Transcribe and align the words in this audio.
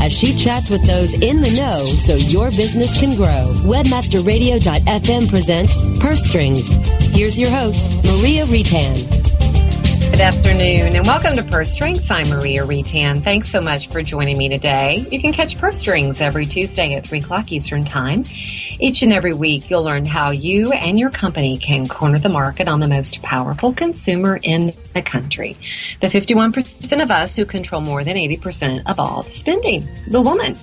as 0.00 0.12
she 0.12 0.36
chats 0.36 0.70
with 0.70 0.86
those 0.86 1.12
in 1.14 1.40
the 1.40 1.50
know 1.50 1.84
so 2.06 2.14
your 2.14 2.50
business 2.50 2.98
can 2.98 3.16
grow. 3.16 3.52
Webmasterradio.fm 3.64 5.28
presents 5.28 5.98
Purse 6.00 6.22
Strings. 6.28 6.68
Here's 7.14 7.38
your 7.38 7.50
host, 7.50 7.84
Maria 8.04 8.46
Retan. 8.46 9.19
Good 10.10 10.20
afternoon 10.20 10.96
and 10.96 11.06
welcome 11.06 11.36
to 11.36 11.42
Purse 11.44 11.70
Strings. 11.70 12.10
I'm 12.10 12.28
Maria 12.28 12.66
Retan. 12.66 13.22
Thanks 13.22 13.48
so 13.48 13.60
much 13.60 13.88
for 13.88 14.02
joining 14.02 14.36
me 14.36 14.48
today. 14.48 15.06
You 15.10 15.20
can 15.20 15.32
catch 15.32 15.56
Purse 15.56 15.78
Strings 15.78 16.20
every 16.20 16.44
Tuesday 16.46 16.94
at 16.94 17.06
3 17.06 17.20
o'clock 17.20 17.52
Eastern 17.52 17.84
Time. 17.84 18.24
Each 18.80 19.02
and 19.02 19.12
every 19.12 19.32
week, 19.32 19.70
you'll 19.70 19.84
learn 19.84 20.04
how 20.04 20.30
you 20.30 20.72
and 20.72 20.98
your 20.98 21.10
company 21.10 21.56
can 21.56 21.86
corner 21.88 22.18
the 22.18 22.28
market 22.28 22.68
on 22.68 22.80
the 22.80 22.88
most 22.88 23.22
powerful 23.22 23.72
consumer 23.72 24.40
in 24.42 24.74
the 24.94 25.00
country. 25.00 25.56
The 26.00 26.08
51% 26.08 27.02
of 27.02 27.10
us 27.10 27.36
who 27.36 27.46
control 27.46 27.80
more 27.80 28.02
than 28.04 28.16
80% 28.16 28.82
of 28.86 28.98
all 28.98 29.22
spending, 29.30 29.88
the 30.08 30.20
woman. 30.20 30.58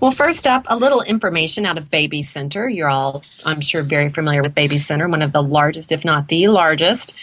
Well, 0.00 0.12
first 0.12 0.46
up, 0.46 0.64
a 0.68 0.76
little 0.76 1.00
information 1.02 1.66
out 1.66 1.78
of 1.78 1.90
Baby 1.90 2.22
Center. 2.22 2.68
You're 2.68 2.90
all, 2.90 3.24
I'm 3.44 3.60
sure, 3.60 3.82
very 3.82 4.10
familiar 4.10 4.42
with 4.42 4.54
Baby 4.54 4.78
Center, 4.78 5.08
one 5.08 5.22
of 5.22 5.32
the 5.32 5.42
largest, 5.42 5.90
if 5.90 6.04
not 6.04 6.28
the 6.28 6.46
largest 6.48 7.14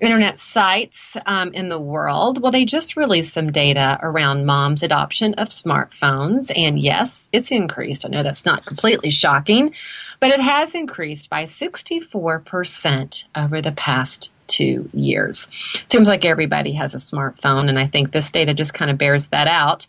internet 0.00 0.38
sites 0.38 1.16
um, 1.26 1.52
in 1.52 1.68
the 1.68 1.80
world. 1.80 2.40
Well, 2.40 2.52
they 2.52 2.64
just 2.64 2.96
released 2.96 3.34
some 3.34 3.50
data 3.50 3.98
around 4.02 4.46
moms' 4.46 4.82
adoption 4.82 5.34
of 5.34 5.48
smartphones. 5.48 6.50
And 6.54 6.78
yes, 6.78 7.28
it's 7.32 7.50
increased. 7.50 8.06
I 8.06 8.08
know 8.08 8.22
that's 8.22 8.46
not 8.46 8.64
completely 8.64 9.10
shocking, 9.10 9.74
but 10.20 10.30
it 10.30 10.40
has 10.40 10.74
increased 10.74 11.28
by 11.30 11.44
64% 11.44 13.24
over 13.34 13.60
the 13.60 13.72
past 13.72 14.30
two 14.46 14.88
years. 14.92 15.46
Seems 15.90 16.08
like 16.08 16.24
everybody 16.24 16.72
has 16.72 16.94
a 16.94 16.98
smartphone, 16.98 17.68
and 17.68 17.78
I 17.78 17.86
think 17.86 18.10
this 18.12 18.30
data 18.30 18.54
just 18.54 18.74
kind 18.74 18.90
of 18.90 18.98
bears 18.98 19.28
that 19.28 19.46
out. 19.46 19.86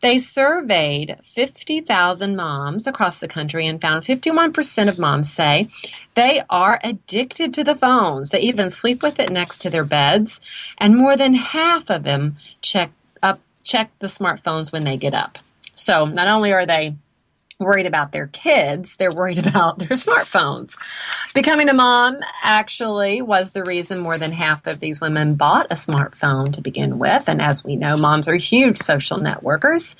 They 0.00 0.18
surveyed 0.18 1.18
50,000 1.24 2.36
moms 2.36 2.86
across 2.86 3.18
the 3.18 3.28
country 3.28 3.66
and 3.66 3.80
found 3.80 4.04
51% 4.04 4.88
of 4.88 4.98
moms 4.98 5.32
say 5.32 5.68
they 6.14 6.42
are 6.50 6.80
addicted 6.84 7.54
to 7.54 7.64
the 7.64 7.74
phones. 7.74 8.30
They 8.30 8.40
even 8.40 8.70
sleep 8.70 9.02
with 9.02 9.18
it 9.18 9.30
next 9.30 9.58
to 9.58 9.70
their 9.70 9.84
beds, 9.84 10.40
and 10.78 10.96
more 10.96 11.16
than 11.16 11.34
half 11.34 11.90
of 11.90 12.04
them 12.04 12.36
check 12.60 12.90
up 13.22 13.40
check 13.62 13.90
the 13.98 14.06
smartphones 14.06 14.72
when 14.72 14.84
they 14.84 14.96
get 14.96 15.14
up. 15.14 15.38
So, 15.74 16.06
not 16.06 16.28
only 16.28 16.52
are 16.52 16.66
they 16.66 16.94
worried 17.58 17.86
about 17.86 18.12
their 18.12 18.26
kids, 18.28 18.96
they're 18.96 19.12
worried 19.12 19.38
about 19.46 19.78
their 19.78 19.88
smartphones. 19.88 20.76
Becoming 21.34 21.68
a 21.68 21.74
mom 21.74 22.18
actually 22.42 23.22
was 23.22 23.50
the 23.50 23.64
reason 23.64 23.98
more 23.98 24.18
than 24.18 24.32
half 24.32 24.66
of 24.66 24.80
these 24.80 25.00
women 25.00 25.34
bought 25.34 25.66
a 25.70 25.74
smartphone 25.74 26.52
to 26.52 26.60
begin 26.60 26.98
with. 26.98 27.28
And 27.28 27.40
as 27.40 27.64
we 27.64 27.76
know, 27.76 27.96
moms 27.96 28.28
are 28.28 28.36
huge 28.36 28.78
social 28.78 29.18
networkers. 29.18 29.94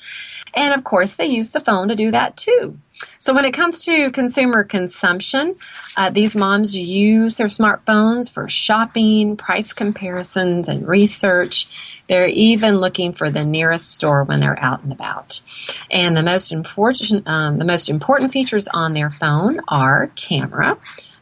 And 0.53 0.73
of 0.73 0.83
course, 0.83 1.15
they 1.15 1.25
use 1.25 1.49
the 1.51 1.59
phone 1.59 1.87
to 1.89 1.95
do 1.95 2.11
that 2.11 2.37
too. 2.37 2.77
So 3.19 3.33
when 3.33 3.45
it 3.45 3.53
comes 3.53 3.83
to 3.85 4.11
consumer 4.11 4.63
consumption, 4.63 5.55
uh, 5.95 6.09
these 6.09 6.35
moms 6.35 6.77
use 6.77 7.35
their 7.35 7.47
smartphones 7.47 8.31
for 8.31 8.47
shopping, 8.47 9.35
price 9.35 9.73
comparisons, 9.73 10.67
and 10.67 10.87
research. 10.87 11.99
They're 12.07 12.27
even 12.27 12.77
looking 12.77 13.11
for 13.11 13.29
the 13.29 13.43
nearest 13.43 13.93
store 13.93 14.23
when 14.23 14.39
they're 14.39 14.63
out 14.63 14.83
and 14.83 14.91
about. 14.91 15.41
And 15.91 16.15
the 16.15 16.23
most 16.23 16.51
important, 16.51 17.27
um, 17.27 17.57
the 17.57 17.65
most 17.65 17.89
important 17.89 18.31
features 18.31 18.67
on 18.69 18.93
their 18.93 19.11
phone 19.11 19.59
are 19.67 20.11
camera, 20.15 20.77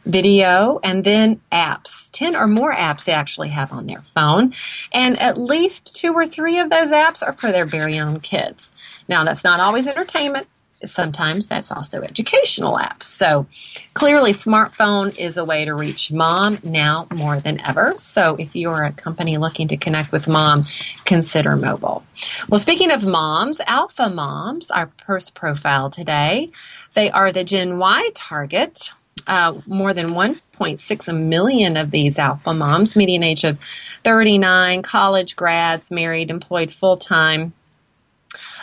video, 0.06 0.80
and 0.84 1.04
then 1.04 1.42
apps. 1.52 2.10
10 2.12 2.36
or 2.36 2.48
more 2.48 2.76
apps 2.76 3.06
they 3.06 3.14
actually 3.14 3.50
have 3.50 3.72
on 3.72 3.88
their 3.88 4.04
phone. 4.14 4.54
And 4.94 5.20
at 5.20 5.38
least 5.38 5.96
two 5.96 6.14
or 6.14 6.28
three 6.28 6.60
of 6.60 6.70
those 6.70 6.92
apps 6.92 7.26
are 7.26 7.34
for 7.34 7.52
their 7.52 7.66
very 7.66 8.00
own 8.00 8.20
kids. 8.20 8.74
Now, 9.08 9.24
that's 9.24 9.44
not 9.44 9.60
always 9.60 9.88
entertainment 9.88 10.48
sometimes 10.84 11.48
that's 11.48 11.72
also 11.72 12.02
educational 12.02 12.78
apps. 12.78 13.04
So 13.04 13.48
clearly, 13.94 14.34
smartphone 14.34 15.18
is 15.18 15.38
a 15.38 15.46
way 15.46 15.66
to 15.66 15.74
reach 15.74 16.12
mom 16.12 16.60
now 16.64 17.08
more 17.14 17.40
than 17.40 17.62
ever. 17.62 17.96
So 17.98 18.36
if 18.36 18.56
you're 18.56 18.84
a 18.84 18.92
company 18.92 19.38
looking 19.38 19.68
to 19.70 19.78
connect 19.78 20.12
with 20.12 20.28
mom, 20.28 20.66
consider 21.06 21.56
mobile. 21.56 22.04
Well, 22.50 22.60
speaking 22.60 22.92
of 22.92 23.06
moms, 23.06 23.62
alpha 23.68 24.10
moms, 24.10 24.70
our 24.72 24.92
first 25.06 25.34
profile 25.34 25.90
today, 25.90 26.52
they 26.94 27.10
are 27.12 27.32
the 27.32 27.44
Gen 27.44 27.78
Y 27.78 28.10
target. 28.14 28.92
Uh, 29.28 29.60
more 29.66 29.92
than 29.92 30.10
1.6 30.10 31.20
million 31.20 31.78
of 31.78 31.90
these 31.90 32.20
alpha 32.20 32.54
moms, 32.54 32.96
median 32.96 33.24
age 33.24 33.44
of 33.44 33.58
39, 34.04 34.84
college 34.84 35.36
grads, 35.36 35.90
married, 35.90 36.30
employed 36.30 36.72
full 36.72 36.96
time 36.96 37.52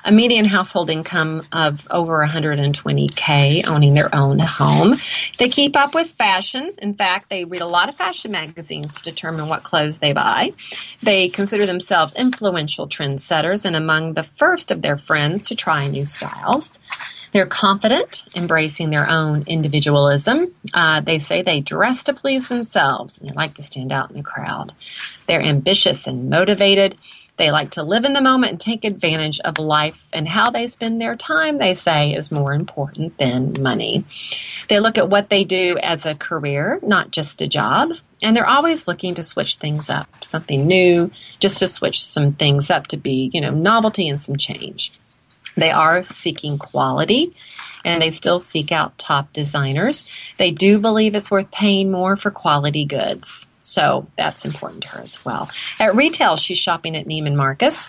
a 0.05 0.13
median 0.13 0.45
household 0.45 0.91
income 0.91 1.43
of 1.53 1.87
over 1.91 2.25
120K, 2.27 3.67
owning 3.67 3.95
their 3.95 4.15
own 4.15 4.39
home. 4.39 4.97
They 5.39 5.49
keep 5.49 5.77
up 5.77 5.95
with 5.95 6.11
fashion. 6.13 6.73
In 6.79 6.95
fact, 6.95 7.31
they 7.31 7.45
read 7.45 7.61
a 7.61 7.67
lot 7.67 7.89
of 7.89 7.97
fashion 7.97 8.33
magazines 8.33 8.93
to 8.93 9.03
determine 9.03 9.49
what 9.49 9.63
clothes 9.63 9.99
they 9.99 10.13
buy. 10.13 10.53
They 11.03 11.29
consider 11.29 11.67
themselves 11.67 12.15
influential 12.15 12.89
trendsetters 12.89 13.65
and 13.65 13.77
among 13.77 14.15
the 14.15 14.25
first 14.25 14.71
of 14.71 14.83
their 14.83 14.99
friends 14.99 15.43
to 15.49 15.55
try 15.55 15.87
new 15.87 16.05
styles. 16.05 16.79
They're 17.33 17.47
confident, 17.47 18.25
embracing 18.37 18.91
their 18.91 19.11
own 19.11 19.45
individualism. 19.47 20.55
Uh, 20.75 21.01
they 21.01 21.19
say 21.19 21.41
they 21.41 21.61
dress 21.61 22.03
to 22.05 22.13
please 22.13 22.49
themselves 22.49 23.19
and 23.19 23.29
they 23.29 23.34
like 23.34 23.55
to 23.55 23.63
stand 23.63 23.91
out 23.91 24.11
in 24.11 24.19
the 24.19 24.23
crowd. 24.23 24.75
They're 25.27 25.43
ambitious 25.43 26.07
and 26.07 26.29
motivated. 26.29 26.97
They 27.42 27.50
like 27.50 27.72
to 27.72 27.82
live 27.82 28.04
in 28.04 28.12
the 28.12 28.22
moment 28.22 28.53
and 28.53 28.60
take 28.60 28.84
advantage 28.84 29.41
of 29.41 29.58
life, 29.58 30.06
and 30.12 30.28
how 30.28 30.50
they 30.50 30.69
spend 30.69 31.00
their 31.00 31.16
time, 31.16 31.58
they 31.58 31.75
say, 31.75 32.14
is 32.14 32.30
more 32.30 32.54
important 32.54 33.19
than 33.19 33.60
money. 33.60 34.04
They 34.69 34.78
look 34.78 34.97
at 34.97 35.08
what 35.08 35.28
they 35.28 35.42
do 35.42 35.76
as 35.82 36.06
a 36.06 36.14
career, 36.14 36.78
not 36.84 37.10
just 37.10 37.42
a 37.42 37.48
job, 37.48 37.94
and 38.22 38.36
they're 38.36 38.47
always 38.47 38.86
looking 38.86 39.16
to 39.16 39.25
switch 39.25 39.56
things 39.56 39.91
up, 39.91 40.06
something 40.22 40.69
new, 40.69 41.10
just 41.41 41.58
to 41.58 41.66
switch 41.66 42.04
some 42.04 42.34
things 42.34 42.70
up 42.70 42.86
to 42.86 42.97
be, 42.97 43.28
you 43.34 43.41
know, 43.41 43.50
novelty 43.50 44.09
and 44.09 44.20
some 44.20 44.36
change. 44.36 44.92
They 45.56 45.72
are 45.72 46.04
seeking 46.04 46.59
quality 46.59 47.34
and 47.84 48.00
they 48.00 48.12
still 48.12 48.38
seek 48.38 48.70
out 48.70 48.98
top 48.98 49.32
designers. 49.32 50.06
They 50.38 50.53
do 50.53 50.78
believe 50.78 51.16
it's 51.16 51.28
worth 51.28 51.50
paying 51.50 51.91
more 51.91 52.14
for 52.14 52.30
quality 52.30 52.84
goods. 52.84 53.48
So 53.62 54.09
that's 54.17 54.45
important 54.45 54.83
to 54.83 54.89
her 54.89 55.00
as 55.00 55.25
well. 55.25 55.49
At 55.78 55.95
retail, 55.95 56.36
she's 56.36 56.59
shopping 56.59 56.97
at 56.97 57.07
Neiman 57.07 57.36
Marcus, 57.36 57.86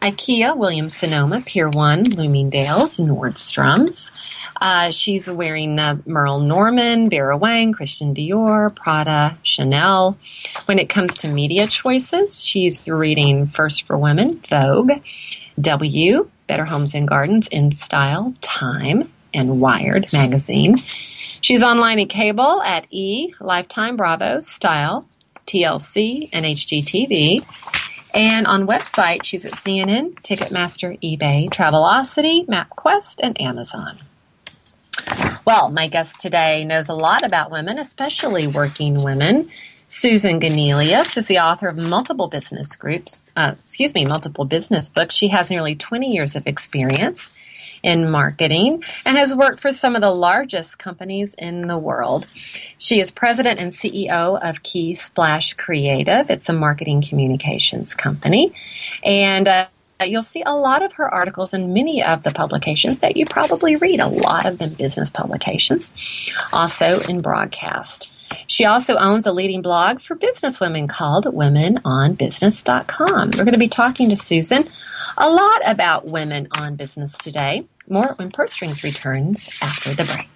IKEA, 0.00 0.56
Williams 0.56 0.96
Sonoma, 0.96 1.42
Pier 1.44 1.68
1, 1.68 2.04
Bloomingdale's, 2.04 2.96
Nordstrom's. 2.98 4.10
Uh, 4.60 4.90
she's 4.90 5.30
wearing 5.30 5.78
uh, 5.78 5.98
Merle 6.06 6.40
Norman, 6.40 7.10
Vera 7.10 7.36
Wang, 7.36 7.72
Christian 7.72 8.14
Dior, 8.14 8.74
Prada, 8.74 9.36
Chanel. 9.42 10.16
When 10.64 10.78
it 10.78 10.88
comes 10.88 11.18
to 11.18 11.28
media 11.28 11.66
choices, 11.66 12.42
she's 12.42 12.88
reading 12.88 13.46
First 13.46 13.86
for 13.86 13.98
Women, 13.98 14.40
Vogue, 14.48 14.92
W, 15.60 16.30
Better 16.46 16.64
Homes 16.64 16.94
and 16.94 17.06
Gardens, 17.06 17.46
In 17.48 17.72
Style, 17.72 18.32
Time, 18.40 19.12
and 19.34 19.60
Wired 19.60 20.12
magazine. 20.12 20.78
She's 21.40 21.62
online 21.62 21.98
and 21.98 22.08
cable 22.08 22.62
at 22.62 22.86
E, 22.90 23.32
Lifetime, 23.40 23.96
Bravo, 23.96 24.40
Style, 24.40 25.06
TLC, 25.50 26.28
and 26.32 26.44
HGTV. 26.46 27.44
And 28.14 28.46
on 28.46 28.66
website, 28.66 29.24
she's 29.24 29.44
at 29.44 29.52
CNN, 29.52 30.14
Ticketmaster, 30.22 31.00
eBay, 31.00 31.48
Travelocity, 31.50 32.46
MapQuest, 32.46 33.16
and 33.22 33.40
Amazon. 33.40 33.98
Well, 35.44 35.70
my 35.70 35.88
guest 35.88 36.20
today 36.20 36.64
knows 36.64 36.88
a 36.88 36.94
lot 36.94 37.24
about 37.24 37.50
women, 37.50 37.78
especially 37.78 38.46
working 38.46 39.02
women. 39.02 39.50
Susan 39.92 40.38
Gunelius 40.38 41.16
is 41.16 41.26
the 41.26 41.40
author 41.40 41.66
of 41.66 41.76
multiple 41.76 42.28
business 42.28 42.76
groups, 42.76 43.32
uh, 43.34 43.56
excuse 43.66 43.92
me, 43.92 44.04
multiple 44.04 44.44
business 44.44 44.88
books. 44.88 45.16
She 45.16 45.26
has 45.28 45.50
nearly 45.50 45.74
20 45.74 46.12
years 46.12 46.36
of 46.36 46.46
experience 46.46 47.28
in 47.82 48.08
marketing 48.08 48.84
and 49.04 49.18
has 49.18 49.34
worked 49.34 49.58
for 49.58 49.72
some 49.72 49.96
of 49.96 50.00
the 50.00 50.12
largest 50.12 50.78
companies 50.78 51.34
in 51.36 51.66
the 51.66 51.76
world. 51.76 52.28
She 52.78 53.00
is 53.00 53.10
president 53.10 53.58
and 53.58 53.72
CEO 53.72 54.38
of 54.40 54.62
Key 54.62 54.94
Splash 54.94 55.54
Creative. 55.54 56.30
It's 56.30 56.48
a 56.48 56.52
marketing 56.52 57.02
communications 57.02 57.92
company. 57.96 58.52
And 59.02 59.48
uh, 59.48 59.66
you'll 60.06 60.22
see 60.22 60.44
a 60.46 60.54
lot 60.54 60.84
of 60.84 60.92
her 60.92 61.12
articles 61.12 61.52
in 61.52 61.72
many 61.72 62.00
of 62.00 62.22
the 62.22 62.30
publications 62.30 63.00
that 63.00 63.16
you 63.16 63.26
probably 63.26 63.74
read, 63.74 63.98
a 63.98 64.06
lot 64.06 64.46
of 64.46 64.58
them 64.58 64.74
business 64.74 65.10
publications, 65.10 66.32
also 66.52 67.00
in 67.00 67.22
broadcast. 67.22 68.12
She 68.46 68.64
also 68.64 68.96
owns 68.96 69.26
a 69.26 69.32
leading 69.32 69.62
blog 69.62 70.00
for 70.00 70.16
businesswomen 70.16 70.88
called 70.88 71.26
womenonbusiness.com. 71.26 73.30
We're 73.30 73.44
going 73.44 73.52
to 73.52 73.58
be 73.58 73.68
talking 73.68 74.10
to 74.10 74.16
Susan 74.16 74.68
a 75.16 75.30
lot 75.30 75.62
about 75.66 76.06
women 76.06 76.48
on 76.56 76.76
business 76.76 77.16
today. 77.18 77.66
More 77.88 78.14
when 78.16 78.30
Purse 78.30 78.52
Strings 78.52 78.84
returns 78.84 79.58
after 79.60 79.94
the 79.94 80.04
break. 80.04 80.28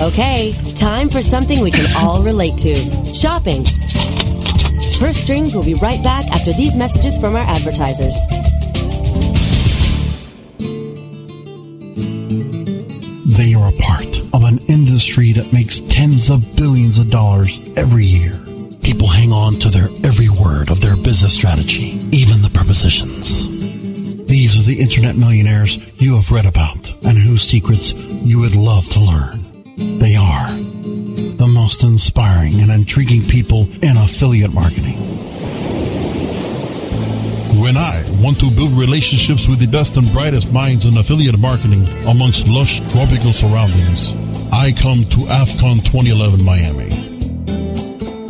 Okay, 0.00 0.52
time 0.74 1.08
for 1.08 1.22
something 1.22 1.60
we 1.60 1.70
can 1.70 1.86
all 1.96 2.22
relate 2.22 2.58
to 2.58 2.74
shopping. 3.14 3.64
Purse 4.98 5.16
Strings 5.16 5.54
will 5.54 5.64
be 5.64 5.74
right 5.74 6.02
back 6.02 6.26
after 6.26 6.52
these 6.52 6.74
messages 6.74 7.16
from 7.18 7.36
our 7.36 7.42
advertisers. 7.42 8.14
They 13.36 13.54
are 13.54 13.68
a 13.68 13.76
part 13.78 14.18
of 14.32 14.44
an 14.44 14.58
industry 14.96 15.32
that 15.32 15.52
makes 15.52 15.80
tens 15.88 16.30
of 16.30 16.56
billions 16.56 16.98
of 16.98 17.10
dollars 17.10 17.60
every 17.76 18.06
year. 18.06 18.32
People 18.82 19.06
hang 19.06 19.30
on 19.30 19.58
to 19.58 19.68
their 19.68 19.90
every 20.04 20.30
word 20.30 20.70
of 20.70 20.80
their 20.80 20.96
business 20.96 21.34
strategy, 21.34 22.00
even 22.12 22.40
the 22.40 22.48
prepositions. 22.48 23.46
These 24.26 24.58
are 24.58 24.62
the 24.62 24.80
internet 24.80 25.14
millionaires 25.14 25.78
you 25.98 26.14
have 26.14 26.30
read 26.30 26.46
about 26.46 26.88
and 27.04 27.18
whose 27.18 27.42
secrets 27.42 27.92
you 27.92 28.38
would 28.38 28.56
love 28.56 28.88
to 28.88 29.00
learn. 29.00 29.98
They 29.98 30.16
are 30.16 30.48
the 30.52 31.46
most 31.46 31.82
inspiring 31.82 32.62
and 32.62 32.70
intriguing 32.70 33.28
people 33.28 33.68
in 33.82 33.98
affiliate 33.98 34.54
marketing. 34.54 34.96
When 37.60 37.76
I 37.76 38.02
want 38.22 38.40
to 38.40 38.50
build 38.50 38.72
relationships 38.72 39.46
with 39.46 39.58
the 39.58 39.66
best 39.66 39.98
and 39.98 40.10
brightest 40.10 40.50
minds 40.52 40.86
in 40.86 40.96
affiliate 40.96 41.38
marketing 41.38 41.86
amongst 42.06 42.48
lush 42.48 42.80
tropical 42.92 43.34
surroundings, 43.34 44.14
I 44.52 44.72
come 44.72 45.04
to 45.04 45.18
AFCON 45.26 45.84
2011 45.84 46.42
Miami. 46.42 46.88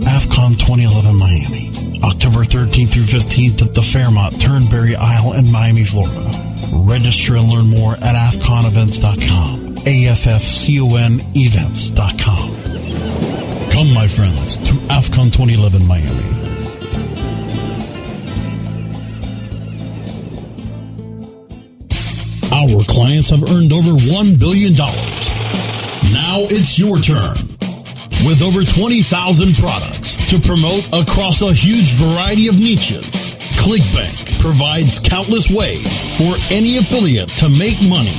AFCON 0.04 0.58
2011 0.58 1.14
Miami, 1.14 2.00
October 2.02 2.44
13th 2.44 2.92
through 2.92 3.02
15th 3.02 3.62
at 3.62 3.74
the 3.74 3.82
Fairmont 3.82 4.40
Turnberry 4.40 4.96
Isle 4.96 5.34
in 5.34 5.50
Miami, 5.50 5.84
Florida. 5.84 6.30
Register 6.72 7.36
and 7.36 7.48
learn 7.48 7.68
more 7.68 7.94
at 7.94 8.14
AFCONevents.com. 8.14 9.76
AFFCON 9.76 11.36
events.com. 11.36 13.70
Come, 13.70 13.92
my 13.92 14.08
friends, 14.08 14.56
to 14.58 14.72
AFCON 14.88 15.32
2011 15.32 15.86
Miami. 15.86 16.32
Our 22.52 22.84
clients 22.84 23.30
have 23.30 23.42
earned 23.42 23.72
over 23.72 23.90
$1 23.90 24.38
billion. 24.38 24.74
Now 26.12 26.46
it's 26.50 26.78
your 26.78 26.98
turn. 27.00 27.36
With 28.24 28.40
over 28.40 28.64
20,000 28.64 29.56
products 29.56 30.16
to 30.28 30.38
promote 30.38 30.86
across 30.92 31.42
a 31.42 31.52
huge 31.52 31.92
variety 31.94 32.48
of 32.48 32.58
niches, 32.58 33.12
ClickBank 33.58 34.40
provides 34.40 34.98
countless 34.98 35.50
ways 35.50 36.04
for 36.16 36.36
any 36.50 36.78
affiliate 36.78 37.30
to 37.38 37.48
make 37.48 37.80
money. 37.82 38.18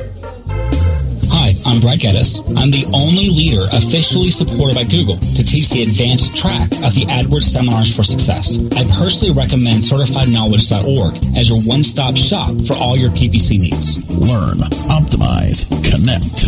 Hi, 1.33 1.55
I'm 1.65 1.79
Brad 1.79 2.01
Geddes. 2.01 2.39
I'm 2.57 2.71
the 2.71 2.85
only 2.93 3.29
leader 3.29 3.67
officially 3.71 4.31
supported 4.31 4.75
by 4.75 4.83
Google 4.83 5.17
to 5.17 5.43
teach 5.43 5.69
the 5.69 5.81
advanced 5.83 6.35
track 6.35 6.69
of 6.83 6.93
the 6.93 7.05
AdWords 7.07 7.45
Seminars 7.45 7.95
for 7.95 8.03
Success. 8.03 8.59
I 8.75 8.83
personally 8.99 9.33
recommend 9.33 9.83
CertifiedKnowledge.org 9.83 11.37
as 11.37 11.49
your 11.49 11.61
one-stop 11.61 12.17
shop 12.17 12.51
for 12.67 12.73
all 12.73 12.97
your 12.97 13.11
PPC 13.11 13.59
needs. 13.59 13.97
Learn, 14.09 14.59
optimize, 14.91 15.65
connect. 15.89 16.43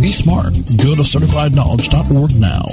Be 0.00 0.12
smart. 0.12 0.54
Go 0.76 0.94
to 0.94 1.02
certifiedknowledge.org 1.02 2.36
now. 2.36 2.64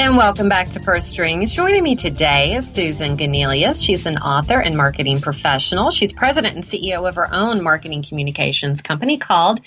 And 0.00 0.16
welcome 0.16 0.48
back 0.48 0.70
to 0.70 0.80
Purse 0.80 1.04
Strings. 1.04 1.52
Joining 1.52 1.82
me 1.82 1.94
today 1.94 2.54
is 2.54 2.66
Susan 2.66 3.18
Gunelius. 3.18 3.84
She's 3.84 4.06
an 4.06 4.16
author 4.16 4.58
and 4.58 4.74
marketing 4.74 5.20
professional. 5.20 5.90
She's 5.90 6.10
president 6.10 6.56
and 6.56 6.64
CEO 6.64 7.06
of 7.06 7.16
her 7.16 7.30
own 7.34 7.62
marketing 7.62 8.02
communications 8.02 8.80
company 8.80 9.18
called 9.18 9.60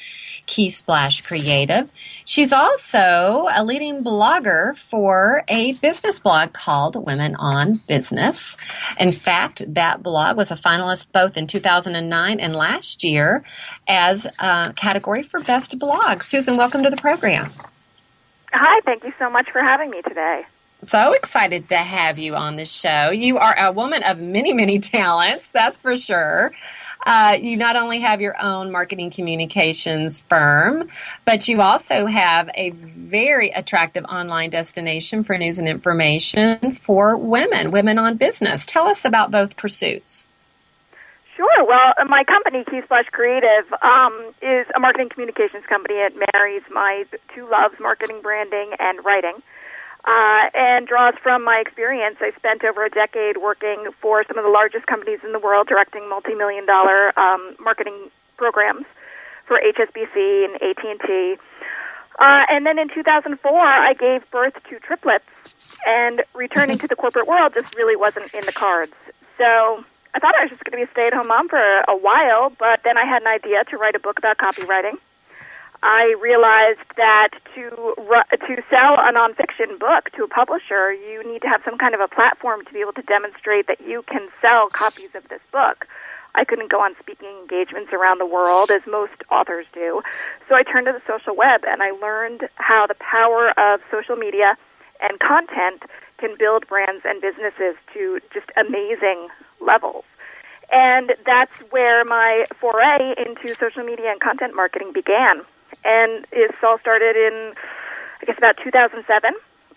Key 0.48 0.72
Splash 0.72 1.22
Creative. 1.22 1.88
She's 2.26 2.52
also 2.52 3.48
a 3.56 3.64
leading 3.64 4.04
blogger 4.04 4.76
for 4.76 5.44
a 5.50 5.74
business 5.74 6.18
blog 6.18 6.52
called 6.52 6.96
Women 6.96 7.36
on 7.36 7.84
Business. 7.88 8.58
In 8.98 9.12
fact, 9.12 9.62
that 9.72 10.02
blog 10.02 10.36
was 10.36 10.50
a 10.50 10.56
finalist 10.56 11.06
both 11.14 11.38
in 11.38 11.46
2009 11.46 12.40
and 12.40 12.56
last 12.56 13.04
year 13.04 13.44
as 13.88 14.26
a 14.40 14.74
category 14.76 15.22
for 15.22 15.42
best 15.42 15.78
blog. 15.78 16.24
Susan, 16.24 16.58
welcome 16.58 16.82
to 16.82 16.90
the 16.90 16.98
program. 16.98 17.52
Hi, 18.54 18.82
thank 18.86 19.04
you 19.04 19.14
so 19.18 19.30
much 19.30 19.50
for 19.52 19.62
having 19.62 19.90
me 19.90 20.02
today. 20.04 20.44
So 20.88 21.14
excited 21.14 21.70
to 21.70 21.78
have 21.78 22.20
you 22.20 22.36
on 22.36 22.56
the 22.58 22.66
show. 22.66 23.10
You 23.10 23.38
are 23.38 23.56
a 23.58 23.72
woman 23.72 24.04
of 24.04 24.20
many, 24.20 24.54
many 24.54 24.80
talents, 24.80 25.50
that's 25.50 25.78
for 25.78 25.96
sure. 25.96 26.52
Uh, 27.06 27.38
you 27.42 27.58
not 27.58 27.76
only 27.76 28.00
have 28.00 28.22
your 28.22 28.40
own 28.42 28.72
marketing 28.72 29.10
communications 29.10 30.22
firm, 30.22 30.90
but 31.26 31.48
you 31.48 31.62
also 31.62 32.06
have 32.06 32.50
a 32.56 32.70
very 32.72 33.50
attractive 33.50 34.06
online 34.06 34.50
destination 34.50 35.24
for 35.24 35.38
news 35.38 35.58
and 35.58 35.68
information 35.68 36.72
for 36.72 37.18
women, 37.18 37.72
women 37.72 37.98
on 37.98 38.18
business. 38.18 38.66
Tell 38.66 38.86
us 38.86 39.04
about 39.04 39.32
both 39.32 39.58
pursuits. 39.58 40.28
Sure. 41.36 41.66
Well, 41.66 41.94
my 42.08 42.24
company, 42.24 42.64
Key 42.70 42.82
Splash 42.86 43.10
Creative, 43.12 43.66
um, 43.82 44.34
is 44.42 44.68
a 44.76 44.80
marketing 44.80 45.10
communications 45.10 45.66
company. 45.68 45.96
It 45.96 46.14
marries 46.34 46.62
my 46.70 47.06
two 47.34 47.50
loves, 47.50 47.74
marketing, 47.80 48.22
branding, 48.22 48.74
and 48.78 49.04
writing, 49.04 49.42
uh, 50.06 50.50
and 50.54 50.86
draws 50.86 51.16
from 51.24 51.44
my 51.44 51.58
experience. 51.58 52.18
I 52.22 52.38
spent 52.38 52.64
over 52.64 52.86
a 52.86 52.90
decade 52.90 53.38
working 53.38 53.88
for 54.00 54.24
some 54.28 54.38
of 54.38 54.44
the 54.44 54.52
largest 54.52 54.86
companies 54.86 55.20
in 55.24 55.32
the 55.32 55.40
world, 55.40 55.68
directing 55.68 56.08
multi-million 56.08 56.68
dollar 56.68 57.18
um, 57.18 57.56
marketing 57.60 58.12
programs 58.38 58.86
for 59.48 59.60
HSBC 59.60 60.46
and 60.46 60.56
AT&T. 60.62 61.38
Uh, 62.20 62.44
and 62.48 62.64
then 62.64 62.78
in 62.78 62.90
2004, 62.94 63.60
I 63.60 63.94
gave 63.94 64.30
birth 64.30 64.54
to 64.70 64.80
triplets, 64.80 65.26
and 65.88 66.22
returning 66.36 66.78
to 66.84 66.88
the 66.88 66.96
corporate 66.96 67.28
world 67.28 67.56
just 67.56 67.74
really 67.76 67.96
wasn't 67.96 68.32
in 68.36 68.46
the 68.46 68.52
cards. 68.52 68.94
So 69.40 69.84
I 70.14 70.20
thought 70.20 70.36
I 70.38 70.44
was 70.46 70.52
just 70.52 70.64
going 70.64 70.78
to 70.78 70.86
be 70.86 70.90
a 70.90 70.92
stay-at-home 70.94 71.28
mom 71.28 71.50
for 71.50 71.60
a 71.60 71.98
while, 71.98 72.52
but 72.60 72.82
then 72.84 72.98
I 72.98 73.06
had 73.06 73.24
an 73.24 73.28
idea 73.28 73.64
to 73.66 73.78
write 73.78 73.96
a 73.96 74.00
book 74.00 74.20
about 74.20 74.38
copywriting. 74.38 75.02
I 75.84 76.16
realized 76.22 76.88
that 76.96 77.30
to 77.56 77.68
to 77.68 78.64
sell 78.70 78.94
a 78.96 79.12
nonfiction 79.12 79.78
book 79.80 80.10
to 80.16 80.24
a 80.24 80.28
publisher, 80.28 80.94
you 80.94 81.24
need 81.28 81.42
to 81.42 81.50
have 81.50 81.62
some 81.66 81.78
kind 81.78 81.94
of 81.94 82.00
a 82.00 82.08
platform 82.08 82.64
to 82.66 82.72
be 82.72 82.80
able 82.80 82.94
to 82.94 83.02
demonstrate 83.02 83.68
that 83.68 83.82
you 83.82 84.04
can 84.04 84.30
sell 84.40 84.70
copies 84.70 85.10
of 85.14 85.28
this 85.28 85.42
book. 85.52 85.88
I 86.36 86.46
couldn't 86.46 86.72
go 86.72 86.80
on 86.80 86.96
speaking 87.00 87.30
engagements 87.42 87.92
around 87.92 88.20
the 88.20 88.26
world 88.26 88.72
as 88.72 88.82
most 88.88 89.14
authors 89.30 89.66
do. 89.74 90.02
So 90.48 90.56
I 90.56 90.64
turned 90.64 90.88
to 90.88 90.94
the 90.94 91.04
social 91.06 91.36
web 91.36 91.62
and 91.68 91.84
I 91.84 91.92
learned 91.92 92.48
how 92.56 92.88
the 92.88 92.96
power 92.96 93.52
of 93.58 93.82
social 93.92 94.16
media 94.16 94.56
and 95.02 95.20
content 95.20 95.84
can 96.18 96.36
build 96.40 96.66
brands 96.68 97.04
and 97.04 97.22
businesses 97.22 97.76
to 97.94 98.20
just 98.34 98.48
amazing 98.56 99.28
levels. 99.66 100.04
And 100.72 101.14
that's 101.26 101.56
where 101.70 102.04
my 102.06 102.46
foray 102.60 103.16
into 103.18 103.54
social 103.60 103.84
media 103.84 104.12
and 104.12 104.20
content 104.20 104.56
marketing 104.56 104.92
began. 104.94 105.42
And 105.84 106.26
it's 106.32 106.58
all 106.64 106.80
started 106.80 107.16
in, 107.16 107.54
I 108.22 108.26
guess, 108.26 108.38
about 108.38 108.58
2007. 108.58 109.34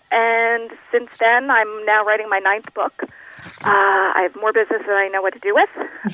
And 0.09 0.71
since 0.91 1.09
then, 1.19 1.51
I'm 1.51 1.85
now 1.85 2.03
writing 2.05 2.29
my 2.29 2.39
ninth 2.39 2.73
book. 2.73 2.93
Uh, 3.03 4.09
I 4.15 4.21
have 4.23 4.35
more 4.35 4.53
business 4.53 4.81
than 4.87 4.95
I 4.95 5.09
know 5.09 5.21
what 5.21 5.33
to 5.33 5.39
do 5.39 5.53
with. 5.53 5.69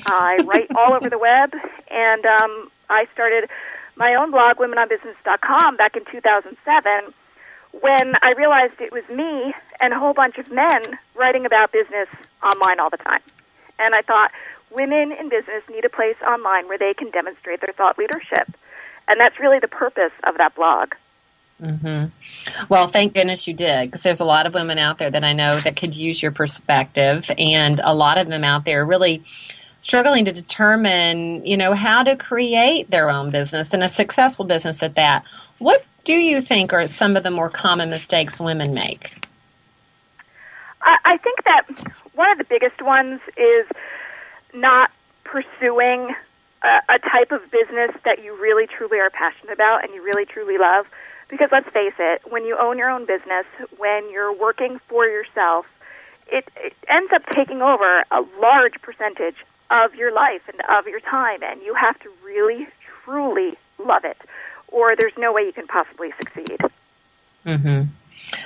I 0.08 0.38
write 0.46 0.68
all 0.76 0.94
over 0.94 1.10
the 1.10 1.18
web, 1.20 1.54
and 1.90 2.26
um, 2.26 2.72
I 2.90 3.06
started 3.14 3.50
my 3.96 4.16
own 4.16 4.32
blog, 4.32 4.58
WomenOnBusiness.com, 4.58 5.78
back 5.78 5.96
in 5.96 6.04
2007 6.12 7.14
when 7.82 8.14
I 8.22 8.34
realized 8.38 8.74
it 8.80 8.92
was 8.92 9.04
me 9.10 9.54
and 9.82 9.92
a 9.94 10.00
whole 10.00 10.14
bunch 10.14 10.38
of 10.38 10.52
men 10.52 10.82
writing 11.16 11.46
about 11.46 11.72
business 11.72 12.08
online 12.44 12.80
all 12.80 12.90
the 12.90 12.98
time. 12.98 13.22
And 13.80 13.96
I 13.96 14.02
thought, 14.02 14.32
women 14.72 15.12
in 15.12 15.30
business 15.30 15.64
need 15.70 15.86
a 15.86 15.90
place 15.90 16.16
online 16.28 16.68
where 16.68 16.78
they 16.78 16.94
can 16.94 17.12
demonstrate 17.12 17.62
their 17.62 17.74
thought 17.74 17.98
leadership. 17.98 18.52
And 19.08 19.20
that's 19.20 19.40
really 19.40 19.60
the 19.60 19.68
purpose 19.68 20.14
of 20.24 20.38
that 20.38 20.56
blog. 20.56 20.94
Mm-hmm. 21.62 22.66
Well, 22.70 22.88
thank 22.88 23.14
goodness 23.14 23.48
you 23.48 23.54
did, 23.54 23.86
because 23.86 24.02
there's 24.02 24.20
a 24.20 24.26
lot 24.26 24.46
of 24.46 24.54
women 24.54 24.80
out 24.80 24.98
there 24.98 25.12
that 25.12 25.24
I 25.24 25.34
know 25.34 25.60
that 25.60 25.76
could 25.76 25.96
use 25.96 26.22
your 26.22 26.32
perspective, 26.32 27.30
and 27.38 27.80
a 27.84 27.94
lot 27.94 28.18
of 28.18 28.28
them 28.28 28.44
out 28.44 28.66
there 28.66 28.84
really 28.84 29.24
struggling 29.80 30.26
to 30.26 30.32
determine, 30.32 31.46
you 31.46 31.56
know, 31.56 31.74
how 31.74 32.04
to 32.04 32.16
create 32.16 32.90
their 32.90 33.10
own 33.10 33.30
business 33.30 33.74
and 33.74 33.84
a 33.84 33.90
successful 33.90 34.46
business 34.46 34.82
at 34.82 34.96
that. 34.96 35.24
What 35.60 35.86
do 36.04 36.14
you 36.14 36.42
think 36.42 36.74
are 36.74 36.88
some 36.88 37.16
of 37.16 37.24
the 37.24 37.32
more 37.32 37.50
common 37.50 37.90
mistakes 37.90 38.40
women 38.40 38.74
make? 38.74 39.23
I 40.84 41.18
think 41.18 41.44
that 41.46 41.64
one 42.14 42.30
of 42.32 42.38
the 42.38 42.44
biggest 42.44 42.82
ones 42.82 43.22
is 43.38 43.66
not 44.54 44.92
pursuing 45.24 46.14
a, 46.64 46.96
a 46.96 47.00
type 47.00 47.32
of 47.32 47.42
business 47.52 47.92
that 48.06 48.24
you 48.24 48.36
really 48.40 48.68
truly 48.68 49.00
are 49.00 49.10
passionate 49.10 49.54
about 49.54 49.84
and 49.84 49.94
you 49.94 50.04
really 50.04 50.26
truly 50.26 50.58
love. 50.58 50.86
Because 51.30 51.50
let's 51.52 51.70
face 51.70 51.94
it, 51.98 52.22
when 52.30 52.46
you 52.46 52.58
own 52.60 52.78
your 52.78 52.90
own 52.90 53.06
business, 53.06 53.46
when 53.78 54.12
you're 54.12 54.34
working 54.34 54.80
for 54.88 55.06
yourself, 55.06 55.66
it, 56.28 56.48
it 56.58 56.74
ends 56.90 57.12
up 57.14 57.24
taking 57.34 57.62
over 57.62 58.04
a 58.12 58.22
large 58.40 58.82
percentage 58.82 59.36
of 59.72 59.96
your 59.96 60.12
life 60.12 60.42
and 60.48 60.62
of 60.70 60.88
your 60.88 61.00
time, 61.00 61.42
and 61.44 61.62
you 61.62 61.74
have 61.74 62.00
to 62.02 62.10
really, 62.24 62.68
truly 63.04 63.54
love 63.80 64.04
it, 64.06 64.18
or 64.68 64.96
there's 65.00 65.14
no 65.18 65.34
way 65.34 65.42
you 65.42 65.54
can 65.54 65.66
possibly 65.66 66.14
succeed. 66.20 66.60
Mm-hmm. 67.46 67.84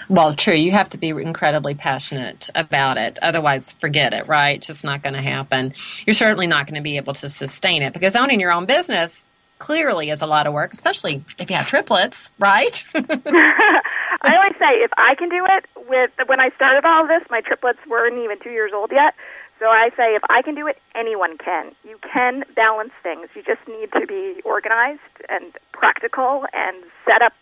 Well, 0.09 0.35
true. 0.35 0.55
You 0.55 0.71
have 0.71 0.89
to 0.91 0.97
be 0.97 1.09
incredibly 1.09 1.75
passionate 1.75 2.49
about 2.55 2.97
it. 2.97 3.19
Otherwise, 3.21 3.73
forget 3.73 4.13
it, 4.13 4.27
right? 4.27 4.57
It's 4.57 4.67
just 4.67 4.83
not 4.83 5.03
going 5.03 5.13
to 5.13 5.21
happen. 5.21 5.73
You're 6.05 6.13
certainly 6.13 6.47
not 6.47 6.67
going 6.67 6.75
to 6.75 6.81
be 6.81 6.97
able 6.97 7.13
to 7.15 7.29
sustain 7.29 7.81
it 7.83 7.93
because 7.93 8.15
owning 8.15 8.39
your 8.39 8.51
own 8.51 8.65
business 8.65 9.29
clearly 9.59 10.09
is 10.09 10.21
a 10.21 10.27
lot 10.27 10.47
of 10.47 10.53
work, 10.53 10.73
especially 10.73 11.23
if 11.37 11.49
you 11.49 11.55
have 11.55 11.67
triplets, 11.67 12.31
right? 12.37 12.83
I 12.95 14.35
always 14.35 14.53
say 14.59 14.83
if 14.83 14.91
I 14.97 15.15
can 15.15 15.29
do 15.29 15.45
it 15.45 15.65
with 15.87 16.11
when 16.27 16.39
I 16.39 16.49
started 16.55 16.85
all 16.85 17.07
this, 17.07 17.23
my 17.29 17.41
triplets 17.41 17.79
weren't 17.87 18.17
even 18.23 18.39
two 18.39 18.51
years 18.51 18.71
old 18.73 18.91
yet. 18.91 19.13
So 19.59 19.65
I 19.65 19.89
say 19.97 20.13
if 20.13 20.21
I 20.29 20.43
can 20.43 20.53
do 20.53 20.67
it, 20.67 20.77
anyone 20.95 21.37
can. 21.37 21.71
You 21.83 21.97
can 22.13 22.43
balance 22.55 22.93
things. 23.01 23.29
You 23.35 23.41
just 23.41 23.67
need 23.67 23.91
to 23.99 24.05
be 24.05 24.41
organized 24.45 25.01
and 25.29 25.53
practical 25.71 26.45
and 26.53 26.83
set 27.05 27.21
up 27.23 27.33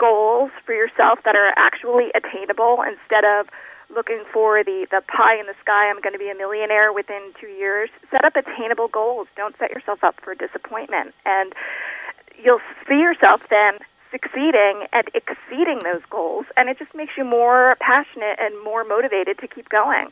goals 0.00 0.50
for 0.64 0.72
yourself 0.72 1.20
that 1.28 1.36
are 1.36 1.52
actually 1.60 2.08
attainable 2.16 2.80
instead 2.80 3.28
of 3.28 3.52
looking 3.94 4.24
for 4.32 4.64
the, 4.64 4.86
the 4.90 5.02
pie 5.04 5.36
in 5.36 5.46
the 5.46 5.58
sky, 5.60 5.90
I'm 5.90 6.00
going 6.00 6.14
to 6.14 6.18
be 6.18 6.30
a 6.30 6.34
millionaire 6.34 6.92
within 6.92 7.34
two 7.38 7.52
years. 7.52 7.90
Set 8.10 8.24
up 8.24 8.34
attainable 8.36 8.88
goals. 8.88 9.28
Don't 9.36 9.54
set 9.58 9.70
yourself 9.70 10.02
up 10.02 10.16
for 10.22 10.34
disappointment. 10.34 11.12
And 11.26 11.52
you'll 12.42 12.64
see 12.88 12.98
yourself 12.98 13.44
then 13.50 13.78
succeeding 14.10 14.86
and 14.92 15.06
exceeding 15.14 15.80
those 15.84 16.02
goals, 16.10 16.46
and 16.56 16.68
it 16.68 16.78
just 16.78 16.94
makes 16.94 17.12
you 17.16 17.24
more 17.24 17.76
passionate 17.80 18.36
and 18.38 18.62
more 18.64 18.84
motivated 18.84 19.38
to 19.38 19.46
keep 19.46 19.68
going. 19.68 20.08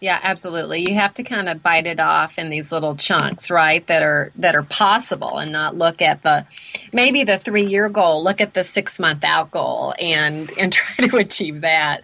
Yeah, 0.00 0.20
absolutely. 0.22 0.88
You 0.88 0.94
have 0.94 1.14
to 1.14 1.24
kind 1.24 1.48
of 1.48 1.60
bite 1.62 1.86
it 1.86 1.98
off 1.98 2.38
in 2.38 2.50
these 2.50 2.70
little 2.70 2.94
chunks, 2.94 3.50
right? 3.50 3.84
That 3.88 4.02
are 4.02 4.30
that 4.36 4.54
are 4.54 4.62
possible, 4.62 5.38
and 5.38 5.50
not 5.50 5.76
look 5.76 6.00
at 6.00 6.22
the 6.22 6.46
maybe 6.92 7.24
the 7.24 7.38
three 7.38 7.66
year 7.66 7.88
goal. 7.88 8.22
Look 8.22 8.40
at 8.40 8.54
the 8.54 8.62
six 8.62 9.00
month 9.00 9.24
out 9.24 9.50
goal, 9.50 9.94
and 9.98 10.50
and 10.56 10.72
try 10.74 11.08
to 11.08 11.16
achieve 11.16 11.62
that. 11.62 12.02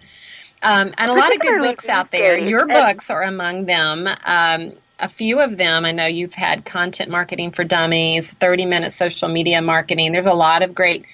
Um, 0.61 0.93
and 0.97 1.11
a 1.11 1.13
lot 1.13 1.33
of 1.33 1.39
good 1.39 1.59
books 1.59 1.87
out 1.87 2.11
there. 2.11 2.37
Your 2.37 2.65
books 2.65 3.09
are 3.09 3.21
among 3.21 3.65
them. 3.65 4.07
Um, 4.25 4.73
a 4.99 5.09
few 5.09 5.39
of 5.41 5.57
them, 5.57 5.85
I 5.85 5.91
know 5.91 6.05
you've 6.05 6.33
had 6.33 6.65
Content 6.65 7.11
Marketing 7.11 7.51
for 7.51 7.63
Dummies, 7.63 8.31
30 8.31 8.65
Minute 8.65 8.91
Social 8.93 9.27
Media 9.27 9.61
Marketing. 9.61 10.11
There's 10.11 10.25
a 10.25 10.33
lot 10.33 10.63
of 10.63 10.73
great 10.73 11.05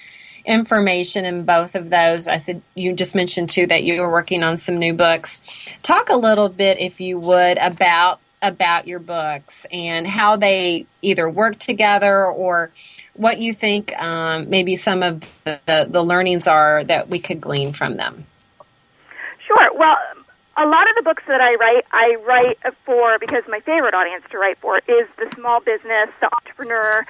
information 0.46 1.26
in 1.26 1.44
both 1.44 1.76
of 1.76 1.90
those. 1.90 2.28
I 2.28 2.40
said 2.40 2.62
you 2.76 2.94
just 2.94 3.16
mentioned 3.16 3.50
too 3.50 3.68
that 3.68 3.84
you 3.84 4.02
were 4.02 4.12
working 4.12 4.44
on 4.44 4.58
some 4.58 4.78
new 4.78 4.94
books. 4.94 5.42
Talk 5.84 6.10
a 6.10 6.16
little 6.16 6.50
bit, 6.50 6.80
if 6.80 7.00
you 7.00 7.20
would, 7.20 7.58
about 7.58 8.20
about 8.42 8.88
your 8.88 9.00
books 9.00 9.66
and 9.72 10.08
how 10.08 10.36
they 10.36 10.86
either 11.04 11.30
work 11.30 11.60
together 11.60 12.26
or 12.26 12.72
what 13.14 13.38
you 13.40 13.54
think 13.54 13.96
um, 14.02 14.50
maybe 14.50 14.76
some 14.76 15.04
of 15.04 15.22
the, 15.44 15.60
the, 15.68 15.88
the 15.88 16.02
learnings 16.02 16.48
are 16.48 16.84
that 16.86 17.08
we 17.08 17.20
could 17.20 17.40
glean 17.40 17.72
from 17.72 17.98
them. 17.98 18.26
Sure. 19.46 19.78
Well, 19.78 19.96
a 20.58 20.66
lot 20.66 20.90
of 20.90 20.96
the 20.96 21.04
books 21.04 21.24
that 21.28 21.40
I 21.40 21.56
write, 21.56 21.86
I 21.92 22.16
write 22.26 22.76
for 22.86 23.18
because 23.20 23.44
my 23.48 23.60
favorite 23.62 23.94
audience 23.94 24.24
to 24.32 24.38
write 24.38 24.58
for 24.60 24.78
is 24.80 25.08
the 25.18 25.30
small 25.36 25.60
business, 25.60 26.10
the 26.20 26.30
entrepreneur, 26.36 27.06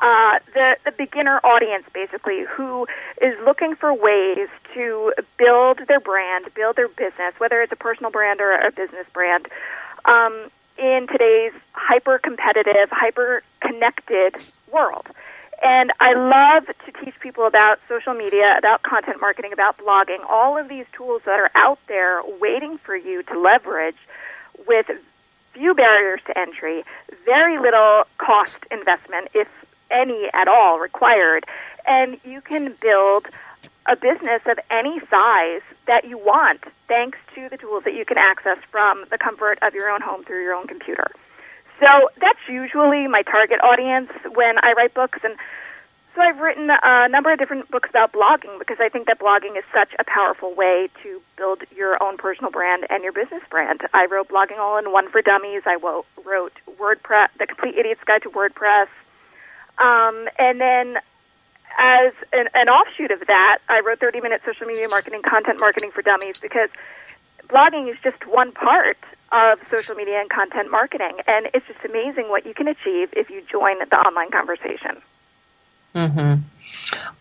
uh, 0.00 0.38
the 0.54 0.76
the 0.84 0.92
beginner 0.92 1.38
audience, 1.44 1.84
basically, 1.92 2.44
who 2.48 2.86
is 3.20 3.34
looking 3.44 3.76
for 3.76 3.92
ways 3.92 4.48
to 4.74 5.12
build 5.38 5.80
their 5.88 6.00
brand, 6.00 6.46
build 6.54 6.76
their 6.76 6.88
business, 6.88 7.34
whether 7.38 7.60
it's 7.62 7.72
a 7.72 7.76
personal 7.76 8.10
brand 8.10 8.40
or 8.40 8.52
a 8.52 8.70
business 8.72 9.06
brand. 9.12 9.46
Um, 10.06 10.50
in 10.78 11.06
today's 11.12 11.52
hyper 11.72 12.18
competitive, 12.18 12.88
hyper 12.90 13.42
connected 13.60 14.34
world. 14.72 15.06
And 15.62 15.92
I 16.00 16.14
love 16.14 16.66
to 16.86 17.04
teach 17.04 17.14
people 17.20 17.46
about 17.46 17.80
social 17.86 18.14
media, 18.14 18.54
about 18.56 18.82
content 18.82 19.20
marketing, 19.20 19.52
about 19.52 19.76
blogging, 19.76 20.24
all 20.26 20.56
of 20.56 20.70
these 20.70 20.86
tools 20.96 21.20
that 21.26 21.38
are 21.38 21.50
out 21.54 21.78
there 21.86 22.22
waiting 22.40 22.78
for 22.78 22.96
you 22.96 23.22
to 23.24 23.38
leverage 23.38 23.98
with 24.66 24.86
few 25.52 25.74
barriers 25.74 26.20
to 26.26 26.38
entry, 26.38 26.82
very 27.26 27.58
little 27.58 28.04
cost 28.16 28.58
investment, 28.70 29.28
if 29.34 29.48
any 29.90 30.28
at 30.32 30.48
all 30.48 30.78
required, 30.78 31.44
and 31.86 32.18
you 32.24 32.40
can 32.40 32.74
build 32.80 33.26
a 33.88 33.96
business 33.96 34.42
of 34.46 34.58
any 34.70 35.00
size 35.10 35.62
that 35.86 36.04
you 36.06 36.18
want 36.18 36.60
thanks 36.86 37.18
to 37.34 37.48
the 37.48 37.56
tools 37.56 37.82
that 37.84 37.94
you 37.94 38.04
can 38.04 38.18
access 38.18 38.58
from 38.70 39.04
the 39.10 39.18
comfort 39.18 39.58
of 39.62 39.74
your 39.74 39.90
own 39.90 40.00
home 40.00 40.22
through 40.24 40.42
your 40.42 40.54
own 40.54 40.66
computer. 40.66 41.06
So 41.82 42.10
that's 42.20 42.38
usually 42.48 43.08
my 43.08 43.22
target 43.22 43.58
audience 43.62 44.10
when 44.34 44.58
I 44.62 44.74
write 44.76 44.92
books. 44.92 45.18
And 45.24 45.34
so 46.14 46.20
I've 46.20 46.38
written 46.38 46.68
a 46.70 47.08
number 47.08 47.32
of 47.32 47.38
different 47.38 47.70
books 47.70 47.88
about 47.88 48.12
blogging 48.12 48.58
because 48.58 48.76
I 48.80 48.90
think 48.90 49.06
that 49.06 49.18
blogging 49.18 49.56
is 49.56 49.64
such 49.72 49.88
a 49.98 50.04
powerful 50.04 50.54
way 50.54 50.88
to 51.02 51.22
build 51.38 51.62
your 51.74 52.00
own 52.02 52.18
personal 52.18 52.50
brand 52.50 52.84
and 52.90 53.02
your 53.02 53.12
business 53.12 53.42
brand. 53.48 53.80
I 53.94 54.06
wrote 54.10 54.28
Blogging 54.28 54.58
All 54.58 54.76
in 54.76 54.92
One 54.92 55.10
for 55.10 55.22
Dummies. 55.22 55.62
I 55.64 55.76
wrote 55.76 56.52
WordPress, 56.78 57.28
The 57.38 57.46
Complete 57.46 57.76
Idiot's 57.76 58.04
Guide 58.04 58.22
to 58.22 58.30
WordPress. 58.30 58.88
Um, 59.80 60.28
and 60.38 60.60
then 60.60 60.96
as 61.78 62.12
an, 62.32 62.48
an 62.54 62.68
offshoot 62.68 63.10
of 63.10 63.26
that, 63.26 63.58
I 63.68 63.80
wrote 63.80 64.00
30 64.00 64.20
Minute 64.20 64.42
Social 64.44 64.66
Media 64.66 64.88
Marketing, 64.88 65.22
Content 65.22 65.58
Marketing 65.60 65.90
for 65.90 66.02
Dummies 66.02 66.38
because 66.38 66.68
blogging 67.48 67.90
is 67.90 67.96
just 68.02 68.26
one 68.26 68.52
part 68.52 68.98
of 69.32 69.58
social 69.70 69.94
media 69.94 70.20
and 70.20 70.28
content 70.28 70.70
marketing. 70.70 71.18
And 71.26 71.48
it's 71.54 71.66
just 71.66 71.80
amazing 71.84 72.28
what 72.28 72.44
you 72.44 72.54
can 72.54 72.68
achieve 72.68 73.08
if 73.12 73.30
you 73.30 73.42
join 73.50 73.78
the 73.78 73.98
online 74.06 74.30
conversation. 74.30 75.00
Mm-hmm. 75.94 76.42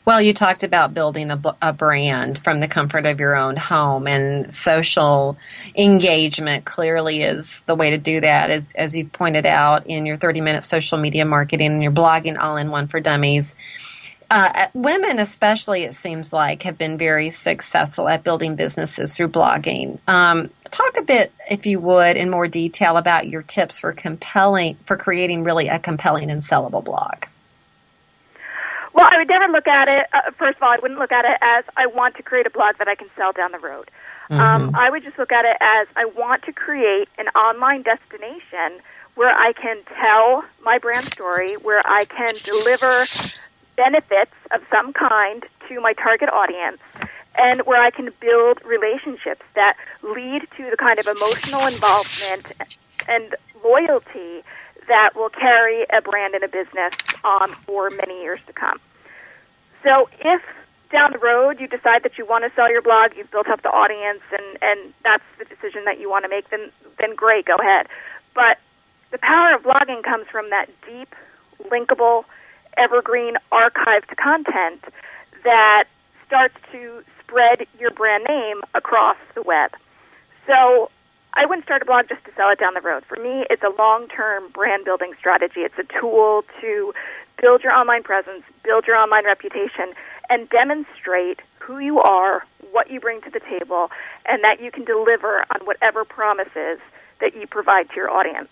Well, 0.05 0.21
you 0.21 0.33
talked 0.33 0.63
about 0.63 0.93
building 0.93 1.29
a, 1.29 1.39
a, 1.61 1.73
brand 1.73 2.39
from 2.43 2.61
the 2.61 2.67
comfort 2.67 3.05
of 3.05 3.19
your 3.19 3.35
own 3.35 3.55
home, 3.55 4.07
and 4.07 4.51
social 4.51 5.37
engagement 5.75 6.65
clearly 6.65 7.21
is 7.21 7.61
the 7.63 7.75
way 7.75 7.91
to 7.91 7.97
do 7.97 8.21
that. 8.21 8.49
As, 8.49 8.71
as 8.73 8.95
you 8.95 9.05
pointed 9.05 9.45
out 9.45 9.85
in 9.87 10.05
your 10.05 10.17
30 10.17 10.41
minute 10.41 10.63
social 10.63 10.97
media 10.97 11.25
marketing 11.25 11.73
and 11.73 11.83
your 11.83 11.91
blogging 11.91 12.39
all 12.39 12.57
in 12.57 12.71
one 12.71 12.87
for 12.87 12.99
dummies. 12.99 13.53
Uh, 14.31 14.67
women, 14.73 15.17
especially, 15.17 15.83
it 15.83 15.95
seems 15.95 16.31
like, 16.31 16.63
have 16.63 16.77
been 16.77 16.99
very 16.99 17.31
successful 17.31 18.07
at 18.07 18.23
building 18.23 18.55
businesses 18.55 19.15
through 19.15 19.29
blogging. 19.29 19.97
Um, 20.07 20.51
talk 20.69 20.97
a 20.97 21.01
bit, 21.01 21.31
if 21.49 21.65
you 21.65 21.79
would, 21.79 22.15
in 22.15 22.29
more 22.29 22.47
detail 22.47 22.97
about 22.97 23.27
your 23.27 23.41
tips 23.41 23.79
for 23.79 23.91
compelling 23.91 24.77
for 24.85 24.97
creating 24.97 25.43
really 25.43 25.67
a 25.67 25.79
compelling 25.79 26.29
and 26.29 26.43
sellable 26.43 26.83
blog. 26.83 27.25
Well, 28.93 29.07
I 29.09 29.17
would 29.17 29.27
never 29.27 29.51
look 29.51 29.67
at 29.67 29.87
it. 29.87 30.07
Uh, 30.13 30.31
first 30.37 30.57
of 30.57 30.63
all, 30.63 30.69
I 30.69 30.77
wouldn't 30.81 30.99
look 30.99 31.11
at 31.11 31.25
it 31.25 31.37
as 31.41 31.63
I 31.77 31.85
want 31.85 32.15
to 32.15 32.23
create 32.23 32.45
a 32.45 32.49
blog 32.49 32.77
that 32.79 32.87
I 32.87 32.95
can 32.95 33.07
sell 33.15 33.31
down 33.31 33.51
the 33.51 33.59
road. 33.59 33.91
Mm-hmm. 34.29 34.39
Um, 34.39 34.75
I 34.75 34.89
would 34.89 35.03
just 35.03 35.17
look 35.17 35.31
at 35.31 35.45
it 35.45 35.57
as 35.61 35.87
I 35.95 36.05
want 36.05 36.43
to 36.43 36.53
create 36.53 37.09
an 37.17 37.27
online 37.29 37.81
destination 37.83 38.81
where 39.15 39.35
I 39.35 39.53
can 39.53 39.77
tell 39.99 40.43
my 40.63 40.77
brand 40.77 41.05
story, 41.05 41.55
where 41.55 41.81
I 41.85 42.05
can 42.05 42.35
deliver 42.43 43.05
benefits 43.75 44.31
of 44.51 44.61
some 44.71 44.93
kind 44.93 45.45
to 45.67 45.81
my 45.81 45.93
target 45.93 46.29
audience, 46.29 46.79
and 47.37 47.61
where 47.61 47.81
I 47.81 47.91
can 47.91 48.11
build 48.19 48.59
relationships 48.65 49.43
that 49.55 49.75
lead 50.03 50.47
to 50.57 50.69
the 50.69 50.77
kind 50.77 50.99
of 50.99 51.07
emotional 51.07 51.65
involvement 51.67 52.51
and 53.07 53.35
loyalty 53.63 54.43
that 54.89 55.15
will 55.15 55.29
carry 55.29 55.85
a 55.95 56.01
brand 56.01 56.35
and 56.35 56.43
a 56.43 56.49
business 56.49 56.93
on 57.23 57.55
for 57.65 57.89
many 57.89 58.21
years 58.21 58.41
to 58.47 58.53
come. 58.53 58.81
So 59.83 60.09
if 60.19 60.41
down 60.91 61.13
the 61.13 61.21
road 61.21 61.61
you 61.61 61.67
decide 61.67 62.03
that 62.03 62.17
you 62.17 62.25
want 62.25 62.43
to 62.43 62.51
sell 62.55 62.69
your 62.69 62.81
blog, 62.81 63.13
you've 63.15 63.31
built 63.31 63.47
up 63.47 63.61
the 63.61 63.69
audience 63.69 64.25
and, 64.33 64.57
and 64.61 64.93
that's 65.03 65.23
the 65.37 65.45
decision 65.45 65.85
that 65.85 65.99
you 66.01 66.09
want 66.09 66.25
to 66.25 66.29
make, 66.29 66.49
then 66.49 66.73
then 66.97 67.15
great, 67.15 67.45
go 67.45 67.55
ahead. 67.55 67.87
But 68.35 68.57
the 69.11 69.19
power 69.21 69.55
of 69.55 69.63
blogging 69.63 70.03
comes 70.03 70.25
from 70.31 70.49
that 70.49 70.67
deep, 70.85 71.13
linkable, 71.71 72.25
evergreen 72.77 73.35
archived 73.53 74.09
content 74.17 74.83
that 75.43 75.85
starts 76.25 76.55
to 76.71 77.03
spread 77.21 77.65
your 77.79 77.91
brand 77.91 78.25
name 78.27 78.61
across 78.73 79.17
the 79.35 79.41
web. 79.41 79.71
So 80.45 80.89
I 81.39 81.45
wouldn't 81.45 81.63
start 81.63 81.81
a 81.81 81.85
blog 81.85 82.09
just 82.09 82.25
to 82.25 82.31
sell 82.35 82.49
it 82.49 82.59
down 82.59 82.73
the 82.73 82.81
road. 82.81 83.05
For 83.05 83.15
me, 83.15 83.45
it's 83.49 83.63
a 83.63 83.71
long 83.81 84.09
term 84.09 84.51
brand 84.51 84.83
building 84.83 85.13
strategy. 85.17 85.61
It's 85.61 85.79
a 85.79 85.85
tool 85.99 86.43
to 86.59 86.93
build 87.41 87.63
your 87.63 87.71
online 87.71 88.03
presence, 88.03 88.43
build 88.61 88.85
your 88.85 88.97
online 88.97 89.23
reputation, 89.23 89.93
and 90.29 90.49
demonstrate 90.49 91.39
who 91.59 91.79
you 91.79 92.01
are, 92.01 92.43
what 92.71 92.91
you 92.91 92.99
bring 92.99 93.21
to 93.21 93.29
the 93.29 93.39
table, 93.39 93.89
and 94.25 94.43
that 94.43 94.59
you 94.59 94.69
can 94.69 94.83
deliver 94.83 95.45
on 95.55 95.65
whatever 95.65 96.03
promises 96.03 96.77
that 97.21 97.33
you 97.33 97.47
provide 97.47 97.87
to 97.91 97.95
your 97.95 98.11
audience. 98.11 98.49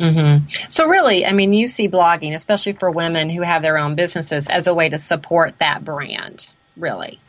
Mm-hmm. 0.00 0.46
So, 0.70 0.88
really, 0.88 1.26
I 1.26 1.32
mean, 1.32 1.52
you 1.52 1.66
see 1.66 1.90
blogging, 1.90 2.32
especially 2.32 2.72
for 2.72 2.90
women 2.90 3.28
who 3.28 3.42
have 3.42 3.60
their 3.60 3.76
own 3.76 3.96
businesses, 3.96 4.48
as 4.48 4.66
a 4.66 4.72
way 4.72 4.88
to 4.88 4.96
support 4.96 5.58
that 5.58 5.84
brand, 5.84 6.46
really. 6.78 7.20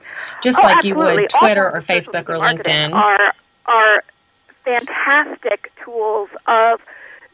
Just 0.42 0.58
oh, 0.58 0.64
like 0.64 0.78
absolutely. 0.78 1.16
you 1.16 1.20
would 1.20 1.30
Twitter 1.30 1.70
or 1.70 1.82
Facebook 1.82 2.30
or 2.30 2.38
LinkedIn. 2.38 2.94
Are, 2.94 3.34
are 3.66 4.04
fantastic 4.66 5.72
tools 5.84 6.30
of 6.48 6.82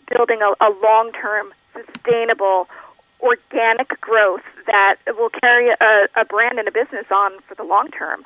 building 0.09 0.41
a, 0.41 0.53
a 0.63 0.69
long 0.83 1.11
term, 1.13 1.53
sustainable, 1.73 2.67
organic 3.21 3.99
growth 4.01 4.41
that 4.65 4.97
will 5.07 5.29
carry 5.29 5.69
a, 5.69 6.07
a 6.19 6.25
brand 6.25 6.59
and 6.59 6.67
a 6.67 6.71
business 6.71 7.05
on 7.11 7.39
for 7.47 7.55
the 7.55 7.63
long 7.63 7.89
term. 7.89 8.23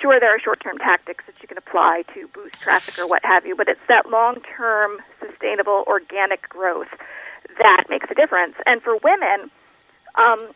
Sure, 0.00 0.20
there 0.20 0.34
are 0.34 0.40
short 0.40 0.60
term 0.60 0.78
tactics 0.78 1.24
that 1.26 1.34
you 1.40 1.48
can 1.48 1.58
apply 1.58 2.04
to 2.14 2.28
boost 2.28 2.60
traffic 2.60 2.98
or 2.98 3.06
what 3.06 3.24
have 3.24 3.46
you, 3.46 3.54
but 3.56 3.68
it's 3.68 3.80
that 3.88 4.10
long 4.10 4.36
term, 4.56 4.98
sustainable, 5.20 5.84
organic 5.86 6.48
growth 6.48 6.88
that 7.58 7.84
makes 7.88 8.10
a 8.10 8.14
difference. 8.14 8.54
And 8.66 8.82
for 8.82 8.96
women, 8.98 9.50
um, 10.14 10.48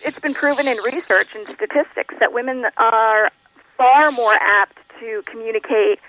it's 0.00 0.18
been 0.18 0.34
proven 0.34 0.68
in 0.68 0.78
research 0.78 1.28
and 1.34 1.46
statistics 1.48 2.14
that 2.20 2.32
women 2.32 2.66
are 2.76 3.30
far 3.76 4.10
more 4.10 4.34
apt 4.34 4.78
to 5.00 5.22
communicate 5.26 6.00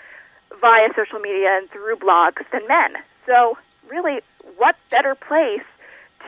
via 0.59 0.89
social 0.95 1.19
media 1.19 1.57
and 1.57 1.69
through 1.69 1.95
blogs 1.97 2.43
than 2.51 2.67
men. 2.67 3.01
So, 3.25 3.57
really, 3.89 4.21
what 4.57 4.75
better 4.89 5.15
place 5.15 5.65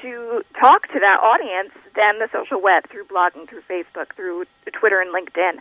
to 0.02 0.44
talk 0.60 0.88
to 0.88 1.00
that 1.00 1.20
audience 1.22 1.72
than 1.96 2.20
the 2.20 2.30
social 2.32 2.62
web 2.62 2.90
through 2.90 3.06
blogging, 3.06 3.48
through 3.48 3.62
Facebook, 3.70 4.14
through 4.16 4.46
Twitter 4.72 5.02
and 5.02 5.14
LinkedIn? 5.14 5.60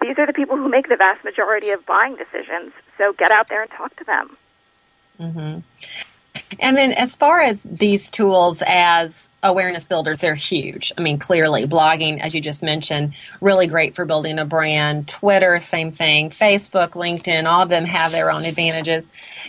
These 0.00 0.18
are 0.18 0.26
the 0.26 0.32
people 0.32 0.56
who 0.56 0.68
make 0.68 0.88
the 0.88 0.96
vast 0.96 1.24
majority 1.24 1.70
of 1.70 1.84
buying 1.86 2.16
decisions. 2.16 2.72
So, 2.98 3.12
get 3.12 3.30
out 3.30 3.48
there 3.48 3.62
and 3.62 3.70
talk 3.70 3.96
to 3.96 4.04
them. 4.04 4.36
Mm-hmm. 5.20 5.58
And 6.60 6.76
then, 6.76 6.92
as 6.92 7.14
far 7.14 7.40
as 7.40 7.60
these 7.64 8.08
tools 8.08 8.62
as 8.66 9.28
awareness 9.42 9.86
builders, 9.86 10.20
they're 10.20 10.34
huge. 10.34 10.92
I 10.96 11.00
mean, 11.00 11.18
clearly, 11.18 11.66
blogging, 11.66 12.20
as 12.20 12.34
you 12.34 12.40
just 12.40 12.62
mentioned, 12.62 13.14
really 13.40 13.66
great 13.66 13.94
for 13.94 14.04
building 14.04 14.38
a 14.38 14.44
brand. 14.44 15.08
Twitter, 15.08 15.58
same 15.60 15.90
thing. 15.90 16.30
Facebook, 16.30 16.90
LinkedIn, 16.90 17.46
all 17.46 17.62
of 17.62 17.68
them 17.68 17.84
have 17.84 18.12
their 18.12 18.30
own 18.30 18.44
advantages. 18.44 19.04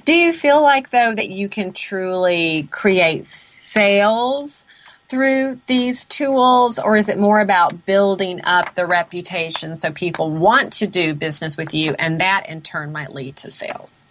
Do 0.05 0.13
you 0.13 0.33
feel 0.33 0.61
like, 0.61 0.89
though, 0.89 1.13
that 1.13 1.29
you 1.29 1.49
can 1.49 1.73
truly 1.73 2.67
create 2.71 3.25
sales? 3.27 4.65
through 5.09 5.59
these 5.67 6.05
tools, 6.05 6.77
or 6.79 6.97
is 6.97 7.07
it 7.07 7.17
more 7.17 7.39
about 7.39 7.85
building 7.85 8.41
up 8.43 8.75
the 8.75 8.85
reputation 8.85 9.75
so 9.75 9.91
people 9.91 10.29
want 10.31 10.73
to 10.73 10.85
do 10.85 11.13
business 11.13 11.55
with 11.55 11.73
you, 11.73 11.95
and 11.97 12.19
that 12.19 12.43
in 12.49 12.61
turn 12.61 12.91
might 12.91 13.13
lead 13.13 13.35
to 13.37 13.49
sales? 13.49 14.05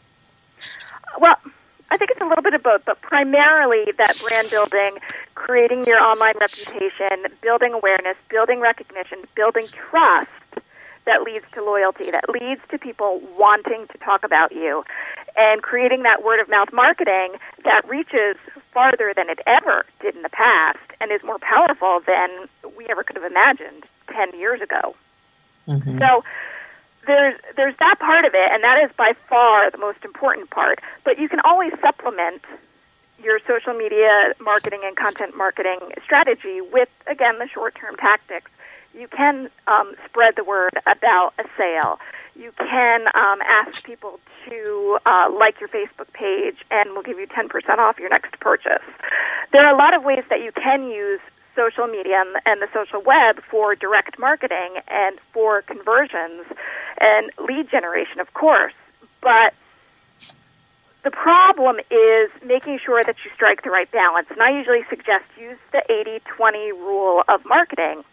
Well, 1.19 1.37
I 1.91 1.97
think 1.97 2.11
it's 2.11 2.21
a 2.21 2.27
little 2.27 2.43
bit 2.43 2.55
of 2.55 2.63
both, 2.63 2.85
but 2.85 3.01
primarily 3.01 3.93
that 3.97 4.21
brand 4.27 4.51
building, 4.51 4.99
creating 5.35 5.85
your 5.85 6.01
online 6.01 6.35
reputation, 6.41 7.27
building 7.41 7.73
awareness, 7.73 8.17
building 8.29 8.61
recognition, 8.61 9.19
building 9.35 9.67
trust 9.69 10.31
that 11.07 11.23
leads 11.23 11.45
to 11.55 11.65
loyalty, 11.65 12.11
that 12.11 12.29
leads 12.29 12.61
to 12.71 12.79
people 12.79 13.21
wanting 13.39 13.87
to 13.93 13.99
talk 13.99 14.25
about 14.25 14.53
you, 14.53 14.83
and 15.37 15.63
creating 15.63 16.03
that 16.03 16.25
word 16.25 16.41
of 16.41 16.49
mouth 16.49 16.73
marketing 16.73 17.35
that 17.63 17.89
reaches 17.89 18.37
farther 18.73 19.13
than 19.15 19.31
it 19.31 19.39
ever 19.47 19.87
did 20.01 20.17
in 20.17 20.23
the 20.23 20.29
past 20.29 20.79
and 21.01 21.13
is 21.13 21.23
more 21.23 21.39
powerful 21.39 22.01
than 22.07 22.49
we 22.77 22.87
ever 22.89 23.05
could 23.05 23.17
have 23.17 23.31
imagined 23.31 23.85
10 24.13 24.39
years 24.39 24.61
ago. 24.61 24.97
Mm-hmm. 25.69 25.99
So, 25.99 26.25
there's 27.07 27.39
there's 27.57 27.75
that 27.79 27.97
part 27.99 28.25
of 28.25 28.35
it, 28.35 28.49
and 28.53 28.63
that 28.63 28.79
is 28.85 28.91
by 28.97 29.13
far 29.29 29.71
the 29.71 29.79
most 29.79 30.05
important 30.05 30.51
part. 30.51 30.81
But 31.05 31.19
you 31.19 31.29
can 31.29 31.41
always 31.41 31.73
supplement 31.81 32.43
your 33.23 33.41
social 33.47 33.73
media 33.73 34.35
marketing 34.41 34.81
and 34.85 34.97
content 34.97 35.37
marketing 35.37 35.79
strategy 36.05 36.61
with 36.61 36.89
again 37.07 37.39
the 37.39 37.49
short 37.49 37.75
term 37.75 37.97
tactics. 37.97 38.51
You 38.95 39.09
can 39.09 39.51
um, 39.67 39.95
spread 40.07 40.35
the 40.37 40.45
word 40.45 40.73
about 40.87 41.35
a 41.39 41.45
sale. 41.59 41.99
You 42.35 42.53
can 42.59 43.07
um, 43.15 43.41
ask 43.45 43.85
people 43.85 44.21
to 44.49 44.99
uh, 45.05 45.31
like 45.39 45.61
your 45.61 45.69
Facebook 45.69 46.13
page, 46.13 46.57
and 46.71 46.93
we'll 46.93 47.03
give 47.03 47.19
you 47.19 47.27
10% 47.27 47.79
off 47.79 47.99
your 47.99 48.09
next 48.09 48.39
purchase. 48.41 48.85
There 49.53 49.63
are 49.63 49.75
a 49.75 49.77
lot 49.77 49.95
of 49.95 50.03
ways 50.03 50.25
that 50.31 50.41
you 50.41 50.53
can 50.53 50.89
use 50.89 51.21
social 51.57 51.87
media 51.87 52.23
and, 52.45 52.61
the 52.61 52.69
social 52.73 53.03
web 53.03 53.43
for 53.51 53.75
direct 53.75 54.19
marketing 54.19 54.77
and 54.89 55.19
for 55.33 55.63
conversions 55.63 56.45
and 57.01 57.31
lead 57.49 57.71
generation, 57.71 58.21
of 58.21 58.33
course. 58.35 58.75
But 59.21 59.55
the 61.03 61.11
problem 61.11 61.77
is 61.91 62.31
making 62.45 62.81
sure 62.85 63.03
that 63.05 63.17
you 63.25 63.31
strike 63.35 63.63
the 63.63 63.71
right 63.71 63.91
balance. 63.91 64.29
And 64.31 64.43
I 64.43 64.51
usually 64.51 64.85
suggest 64.91 65.25
use 65.39 65.59
the 65.73 65.83
80 65.91 66.21
20 66.37 66.73
rule 66.73 67.23
of 67.29 67.45
marketing. 67.45 68.05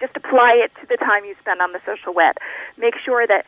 Just 0.00 0.16
apply 0.16 0.60
it 0.62 0.70
to 0.80 0.86
the 0.86 0.96
time 0.96 1.24
you 1.24 1.34
spend 1.40 1.60
on 1.60 1.72
the 1.72 1.80
social 1.86 2.12
web. 2.12 2.36
Make 2.76 2.94
sure 3.04 3.26
that 3.26 3.46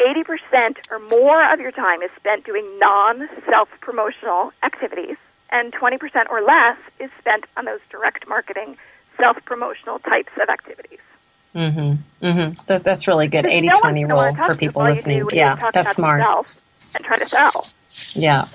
80% 0.00 0.78
or 0.90 0.98
more 0.98 1.52
of 1.52 1.60
your 1.60 1.72
time 1.72 2.02
is 2.02 2.10
spent 2.16 2.44
doing 2.44 2.66
non 2.78 3.28
self 3.48 3.68
promotional 3.80 4.52
activities, 4.62 5.16
and 5.52 5.72
20% 5.72 5.98
or 6.30 6.42
less 6.42 6.78
is 6.98 7.10
spent 7.18 7.44
on 7.56 7.64
those 7.64 7.80
direct 7.90 8.28
marketing 8.28 8.76
self 9.18 9.36
promotional 9.44 9.98
types 10.00 10.32
of 10.40 10.48
activities. 10.48 10.98
Mm-hmm. 11.54 12.24
Mm-hmm. 12.24 12.62
That's, 12.66 12.84
that's 12.84 13.08
really 13.08 13.28
good. 13.28 13.44
80 13.44 13.66
no 13.68 13.80
20 13.80 14.04
rule 14.04 14.34
for 14.46 14.54
people 14.54 14.82
listening. 14.82 15.26
Yeah, 15.32 15.56
that's 15.72 15.96
smart. 15.96 16.22
And 16.94 17.04
try 17.04 17.18
to 17.18 17.28
sell. 17.28 17.68
Yeah. 18.12 18.48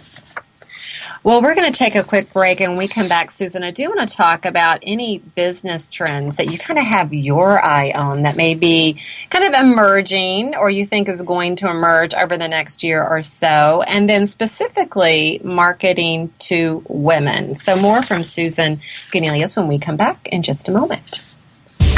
Well, 1.23 1.41
we're 1.41 1.55
going 1.55 1.71
to 1.71 1.77
take 1.77 1.95
a 1.95 2.03
quick 2.03 2.31
break 2.33 2.61
and 2.61 2.77
we 2.77 2.87
come 2.87 3.07
back, 3.07 3.31
Susan, 3.31 3.63
I 3.63 3.71
do 3.71 3.89
want 3.89 4.07
to 4.07 4.15
talk 4.15 4.45
about 4.45 4.79
any 4.83 5.19
business 5.19 5.89
trends 5.89 6.35
that 6.37 6.51
you 6.51 6.57
kind 6.57 6.77
of 6.77 6.85
have 6.85 7.13
your 7.13 7.63
eye 7.63 7.91
on 7.91 8.23
that 8.23 8.35
may 8.35 8.55
be 8.55 8.99
kind 9.29 9.45
of 9.45 9.53
emerging 9.53 10.55
or 10.55 10.69
you 10.69 10.85
think 10.85 11.09
is 11.09 11.21
going 11.21 11.55
to 11.57 11.69
emerge 11.69 12.13
over 12.13 12.37
the 12.37 12.47
next 12.47 12.83
year 12.83 13.05
or 13.05 13.23
so. 13.23 13.81
And 13.87 14.09
then 14.09 14.27
specifically 14.27 15.41
marketing 15.43 16.33
to 16.39 16.83
women. 16.87 17.55
So 17.55 17.75
more 17.75 18.03
from 18.03 18.23
Susan 18.23 18.77
Gunelius 19.11 19.57
when 19.57 19.67
we 19.67 19.79
come 19.79 19.97
back 19.97 20.27
in 20.27 20.43
just 20.43 20.67
a 20.67 20.71
moment. 20.71 21.23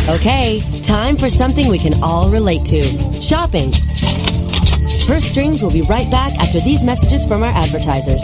Okay, 0.10 0.62
time 0.84 1.17
for 1.17 1.30
something 1.30 1.67
we 1.67 1.80
can 1.80 2.02
all 2.02 2.30
relate 2.30 2.65
to. 2.67 2.82
Shopping. 3.22 3.74
Purse 5.06 5.26
Strings 5.26 5.62
will 5.62 5.72
be 5.72 5.82
right 5.82 6.10
back 6.10 6.34
after 6.36 6.62
these 6.62 6.82
messages 6.82 7.26
from 7.26 7.43
our 7.43 7.52
advertisers. 7.52 8.24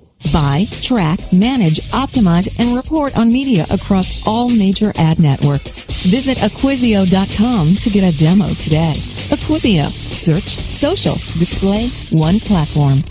Buy, 0.31 0.67
track, 0.81 1.33
manage, 1.33 1.79
optimize, 1.89 2.53
and 2.59 2.75
report 2.75 3.15
on 3.17 3.31
media 3.31 3.65
across 3.69 4.25
all 4.25 4.49
major 4.49 4.93
ad 4.95 5.19
networks. 5.19 5.71
Visit 6.05 6.37
Acquisio.com 6.37 7.75
to 7.75 7.89
get 7.89 8.13
a 8.13 8.17
demo 8.17 8.53
today. 8.55 8.93
Acquisio. 9.29 9.91
Search, 10.11 10.59
social, 10.77 11.15
display, 11.39 11.89
one 12.11 12.39
platform. 12.39 13.01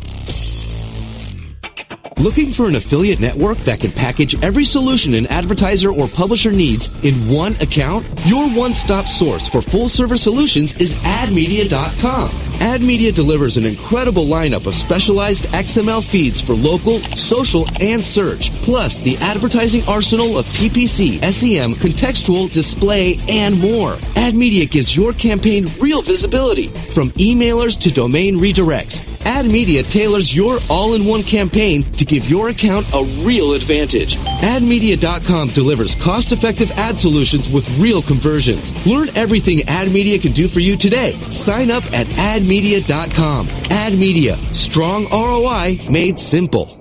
Looking 2.21 2.53
for 2.53 2.69
an 2.69 2.75
affiliate 2.75 3.19
network 3.19 3.57
that 3.59 3.81
can 3.81 3.93
package 3.93 4.43
every 4.43 4.67
solution 4.67 5.15
an 5.15 5.27
advertiser 5.29 5.91
or 5.91 6.07
publisher 6.07 6.53
needs 6.53 6.89
in 7.03 7.15
one 7.29 7.55
account? 7.63 8.07
Your 8.27 8.47
one-stop 8.51 9.07
source 9.07 9.49
for 9.49 9.63
full-service 9.63 10.23
solutions 10.23 10.75
is 10.75 10.93
AdMedia.com. 10.93 12.50
AdMedia 12.61 13.15
delivers 13.15 13.57
an 13.57 13.65
incredible 13.65 14.27
lineup 14.27 14.67
of 14.67 14.75
specialized 14.75 15.45
XML 15.47 16.05
feeds 16.05 16.43
for 16.43 16.55
local, 16.55 17.01
social, 17.17 17.67
and 17.81 18.05
search, 18.05 18.53
plus 18.63 18.99
the 18.99 19.17
advertising 19.17 19.83
arsenal 19.89 20.39
of 20.39 20.47
PPC, 20.49 21.21
SEM, 21.33 21.75
contextual, 21.75 22.53
display, 22.53 23.19
and 23.29 23.59
more. 23.59 23.97
AdMedia 24.15 24.71
gives 24.71 24.95
your 24.95 25.15
campaign 25.15 25.71
real 25.81 26.03
visibility, 26.03 26.69
from 26.93 27.11
emailers 27.13 27.81
to 27.81 27.91
domain 27.91 28.37
redirects. 28.37 29.01
AdMedia 29.21 29.89
tailors 29.91 30.35
your 30.35 30.59
all-in-one 30.71 31.23
campaign 31.23 31.83
to 31.93 32.05
give 32.07 32.29
your 32.29 32.49
account 32.49 32.87
a 32.95 33.05
real 33.23 33.53
advantage. 33.53 34.17
AdMedia.com 34.17 35.49
delivers 35.51 35.95
cost-effective 35.95 36.71
ad 36.73 36.99
solutions 36.99 37.51
with 37.51 37.69
real 37.79 38.01
conversions. 38.01 38.73
Learn 38.87 39.09
everything 39.15 39.59
AdMedia 39.59 40.21
can 40.21 40.33
do 40.33 40.49
for 40.49 40.61
you 40.61 40.77
today. 40.77 41.19
Sign 41.31 41.71
up 41.71 41.85
at 41.93 42.07
AdMedia.com. 42.51 43.47
AdMedia, 43.47 44.55
strong 44.55 45.07
ROI 45.13 45.89
made 45.89 46.19
simple. 46.19 46.77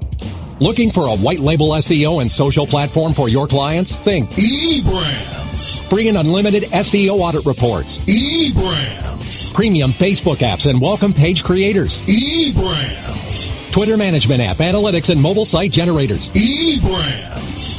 Looking 0.59 0.89
for 0.89 1.07
a 1.07 1.15
white 1.15 1.39
label 1.39 1.69
SEO 1.69 2.21
and 2.21 2.31
social 2.31 2.65
platform 2.65 3.13
for 3.13 3.29
your 3.29 3.45
clients? 3.45 3.95
Think 3.95 4.31
eBrands. 4.31 5.79
Free 5.87 6.07
and 6.07 6.17
unlimited 6.17 6.63
SEO 6.63 7.19
audit 7.19 7.45
reports. 7.45 7.99
eBrands. 7.99 9.53
Premium 9.53 9.93
Facebook 9.93 10.37
apps 10.37 10.67
and 10.67 10.81
welcome 10.81 11.13
page 11.13 11.43
creators. 11.43 11.99
eBrands. 12.01 13.71
Twitter 13.71 13.95
management 13.95 14.41
app, 14.41 14.57
analytics, 14.57 15.11
and 15.11 15.21
mobile 15.21 15.45
site 15.45 15.71
generators. 15.71 16.31
eBrands. 16.31 17.78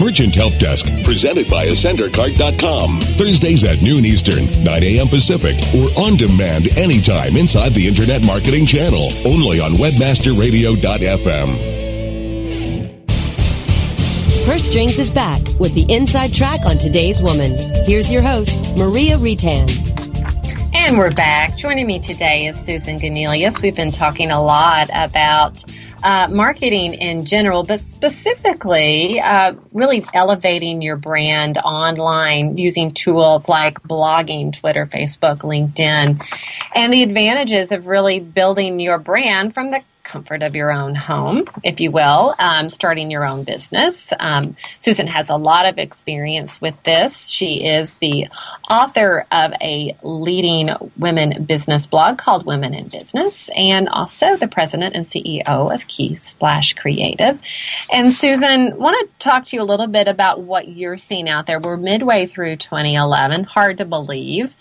Merchant 0.00 0.34
Help 0.34 0.56
Desk, 0.58 0.86
presented 1.04 1.48
by 1.48 1.66
AscenderCart.com. 1.66 3.00
Thursdays 3.16 3.64
at 3.64 3.82
noon 3.82 4.04
Eastern, 4.04 4.62
9 4.62 4.82
a.m. 4.82 5.08
Pacific, 5.08 5.56
or 5.74 5.88
on 5.98 6.16
demand 6.16 6.68
anytime 6.76 7.36
inside 7.36 7.74
the 7.74 7.86
Internet 7.86 8.22
Marketing 8.22 8.66
Channel. 8.66 9.10
Only 9.24 9.60
on 9.60 9.72
WebmasterRadio.fm. 9.72 11.76
Purse 14.46 14.64
Strings 14.64 14.98
is 14.98 15.10
back 15.10 15.42
with 15.58 15.74
the 15.74 15.82
inside 15.92 16.32
track 16.32 16.60
on 16.64 16.78
today's 16.78 17.20
woman. 17.20 17.56
Here's 17.84 18.10
your 18.10 18.22
host, 18.22 18.56
Maria 18.76 19.16
Retan. 19.16 19.68
And 20.72 20.98
we're 20.98 21.10
back. 21.10 21.56
Joining 21.56 21.86
me 21.86 21.98
today 21.98 22.46
is 22.46 22.56
Susan 22.56 23.00
Gunelius. 23.00 23.60
We've 23.60 23.74
been 23.74 23.90
talking 23.90 24.30
a 24.30 24.40
lot 24.40 24.88
about 24.94 25.64
uh, 26.06 26.28
marketing 26.28 26.94
in 26.94 27.24
general, 27.24 27.64
but 27.64 27.80
specifically, 27.80 29.18
uh, 29.18 29.54
really 29.72 30.04
elevating 30.14 30.80
your 30.80 30.96
brand 30.96 31.58
online 31.58 32.56
using 32.56 32.92
tools 32.92 33.48
like 33.48 33.82
blogging, 33.82 34.52
Twitter, 34.52 34.86
Facebook, 34.86 35.38
LinkedIn, 35.38 36.24
and 36.76 36.92
the 36.92 37.02
advantages 37.02 37.72
of 37.72 37.88
really 37.88 38.20
building 38.20 38.78
your 38.78 38.98
brand 38.98 39.52
from 39.52 39.72
the 39.72 39.82
comfort 40.06 40.42
of 40.42 40.56
your 40.56 40.72
own 40.72 40.94
home, 40.94 41.44
if 41.62 41.80
you 41.80 41.90
will, 41.90 42.34
um, 42.38 42.70
starting 42.70 43.10
your 43.10 43.26
own 43.26 43.44
business. 43.44 44.12
Um, 44.18 44.56
Susan 44.78 45.06
has 45.08 45.28
a 45.28 45.36
lot 45.36 45.66
of 45.66 45.78
experience 45.78 46.60
with 46.60 46.80
this. 46.84 47.28
She 47.28 47.66
is 47.66 47.94
the 47.94 48.28
author 48.70 49.26
of 49.30 49.52
a 49.60 49.94
leading 50.02 50.70
women 50.96 51.44
business 51.44 51.86
blog 51.86 52.16
called 52.16 52.46
Women 52.46 52.72
in 52.72 52.88
Business 52.88 53.50
and 53.54 53.88
also 53.88 54.36
the 54.36 54.48
president 54.48 54.94
and 54.94 55.04
CEO 55.04 55.74
of 55.74 55.86
Key 55.88 56.16
Splash 56.16 56.72
Creative. 56.72 57.40
And 57.92 58.12
Susan, 58.12 58.78
want 58.78 58.96
to 58.98 59.18
talk 59.18 59.46
to 59.46 59.56
you 59.56 59.62
a 59.62 59.64
little 59.64 59.88
bit 59.88 60.08
about 60.08 60.42
what 60.42 60.68
you're 60.68 60.96
seeing 60.96 61.28
out 61.28 61.46
there. 61.46 61.58
We're 61.58 61.76
midway 61.76 62.26
through 62.26 62.56
2011, 62.56 63.44
hard 63.44 63.78
to 63.78 63.84
believe. 63.84 64.56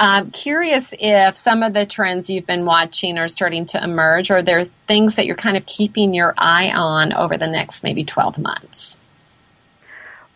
I'm 0.00 0.30
curious 0.30 0.94
if 1.00 1.36
some 1.36 1.64
of 1.64 1.74
the 1.74 1.84
trends 1.84 2.30
you've 2.30 2.46
been 2.46 2.64
watching 2.64 3.18
are 3.18 3.26
starting 3.26 3.66
to 3.66 3.82
emerge, 3.82 4.30
or 4.30 4.42
there's 4.42 4.70
things 4.86 5.16
that 5.16 5.26
you're 5.26 5.34
kind 5.34 5.56
of 5.56 5.66
keeping 5.66 6.14
your 6.14 6.34
eye 6.38 6.70
on 6.70 7.12
over 7.12 7.36
the 7.36 7.48
next 7.48 7.82
maybe 7.82 8.04
12 8.04 8.38
months. 8.38 8.96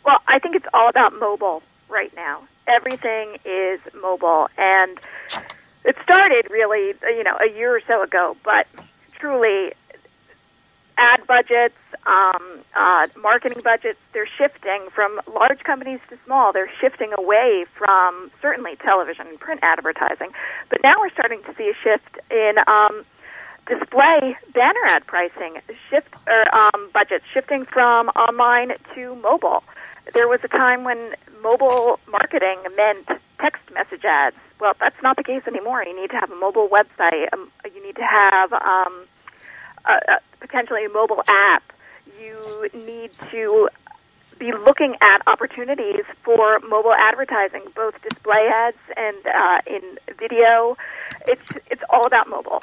Well, 0.05 0.18
I 0.27 0.40
think 0.40 0.57
it's 0.57 0.66
all 0.75 0.88
about 0.88 1.18
mobile 1.18 1.62
right 1.88 2.12
now. 2.16 2.42
Everything 2.66 3.37
is 3.44 3.81
mobile, 3.94 4.48
and 4.59 4.98
it 5.85 5.96
started 6.03 6.48
really, 6.51 6.94
you 7.03 7.22
know, 7.22 7.37
a 7.40 7.48
year 7.57 7.77
or 7.77 7.81
so 7.87 8.03
ago. 8.03 8.37
But 8.44 8.66
truly, 9.18 9.72
ad 10.98 11.25
budgets, 11.29 11.77
um, 12.06 12.60
uh, 12.74 13.06
marketing 13.20 13.60
budgets, 13.62 13.98
they're 14.12 14.26
shifting 14.26 14.88
from 14.94 15.20
large 15.32 15.60
companies 15.60 16.00
to 16.10 16.18
small. 16.24 16.52
They're 16.52 16.70
shifting 16.80 17.12
away 17.16 17.64
from 17.76 18.30
certainly 18.40 18.76
television 18.76 19.26
and 19.28 19.38
print 19.38 19.60
advertising. 19.62 20.30
But 20.68 20.80
now 20.82 20.94
we're 20.98 21.10
starting 21.10 21.42
to 21.44 21.54
see 21.56 21.70
a 21.70 21.74
shift 21.82 22.18
in 22.30 22.54
um, 22.66 23.04
display 23.66 24.36
banner 24.52 24.84
ad 24.88 25.06
pricing, 25.06 25.60
shift 25.90 26.14
or 26.26 26.54
um, 26.54 26.90
budgets 26.92 27.24
shifting 27.32 27.64
from 27.64 28.08
online 28.08 28.72
to 28.94 29.14
mobile. 29.16 29.62
There 30.12 30.26
was 30.26 30.40
a 30.42 30.48
time 30.48 30.84
when 30.84 31.14
mobile 31.42 32.00
marketing 32.08 32.58
meant 32.76 33.06
text 33.40 33.62
message 33.72 34.04
ads. 34.04 34.36
Well, 34.60 34.74
that's 34.80 35.00
not 35.02 35.16
the 35.16 35.24
case 35.24 35.42
anymore. 35.46 35.84
You 35.84 36.00
need 36.00 36.10
to 36.10 36.16
have 36.16 36.30
a 36.30 36.36
mobile 36.36 36.68
website. 36.68 37.32
Um, 37.32 37.50
you 37.64 37.84
need 37.84 37.96
to 37.96 38.06
have 38.06 38.52
um, 38.52 39.04
a, 39.84 39.92
a, 39.92 40.20
potentially 40.40 40.84
a 40.84 40.88
mobile 40.88 41.22
app. 41.28 41.62
You 42.20 42.68
need 42.75 43.11
to 43.31 43.68
be 44.38 44.53
looking 44.53 44.96
at 45.01 45.22
opportunities 45.27 46.05
for 46.25 46.59
mobile 46.61 46.94
advertising, 46.94 47.62
both 47.75 47.94
display 48.03 48.48
ads 48.53 48.77
and 48.96 49.16
uh, 49.27 49.59
in 49.66 49.98
video. 50.18 50.77
It's 51.27 51.42
it's 51.70 51.83
all 51.90 52.07
about 52.07 52.29
mobile. 52.29 52.62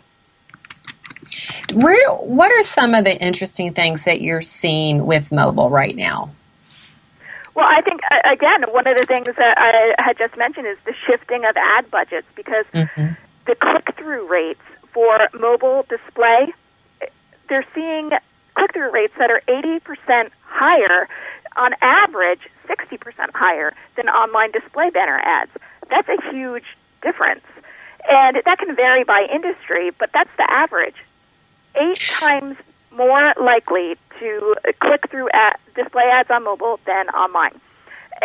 Where, 1.74 2.10
what 2.16 2.52
are 2.52 2.64
some 2.64 2.96
of 2.96 3.06
the 3.06 3.16
interesting 3.18 3.74
things 3.74 4.06
that 4.06 4.22
you're 4.22 4.42
seeing 4.42 5.06
with 5.06 5.32
mobile 5.32 5.70
right 5.70 5.96
now? 5.96 6.32
Well, 7.56 7.68
I 7.70 7.82
think 7.82 8.02
again, 8.32 8.64
one 8.72 8.88
of 8.88 8.98
the 8.98 9.06
things 9.06 9.28
that 9.28 9.38
I 9.38 10.02
had 10.02 10.18
just 10.18 10.38
mentioned 10.38 10.68
is 10.68 10.78
the 10.86 10.94
shifting 11.08 11.46
of 11.46 11.56
ad 11.58 11.92
budgets 11.92 12.28
because 12.36 12.66
mm-hmm. 12.74 13.14
the 13.46 13.56
click-through 13.56 14.28
rates 14.28 14.62
for 14.94 15.20
mobile 15.34 15.86
display, 15.90 16.54
they're 17.48 17.66
seeing 17.76 18.12
click-through 18.60 18.92
rates 18.92 19.14
that 19.18 19.32
are 19.32 19.42
80% 19.48 20.30
higher, 20.44 21.08
on 21.56 21.74
average 21.82 22.42
60% 22.68 23.00
higher 23.34 23.74
than 23.96 24.08
online 24.08 24.52
display 24.52 24.90
banner 24.90 25.20
ads. 25.20 25.52
That's 25.90 26.08
a 26.08 26.32
huge 26.32 26.64
difference. 27.02 27.44
And 28.08 28.38
that 28.46 28.60
can 28.60 28.76
vary 28.76 29.04
by 29.04 29.28
industry, 29.34 29.92
but 29.98 30.10
that's 30.14 30.30
the 30.38 30.50
average. 30.50 30.96
Eight 31.76 32.00
times 32.00 32.56
more 32.92 33.34
likely 33.42 33.98
to 34.20 34.56
click 34.80 35.10
through 35.10 35.30
ad, 35.34 35.58
display 35.76 36.04
ads 36.12 36.30
on 36.30 36.44
mobile 36.44 36.80
than 36.86 37.10
online. 37.10 37.60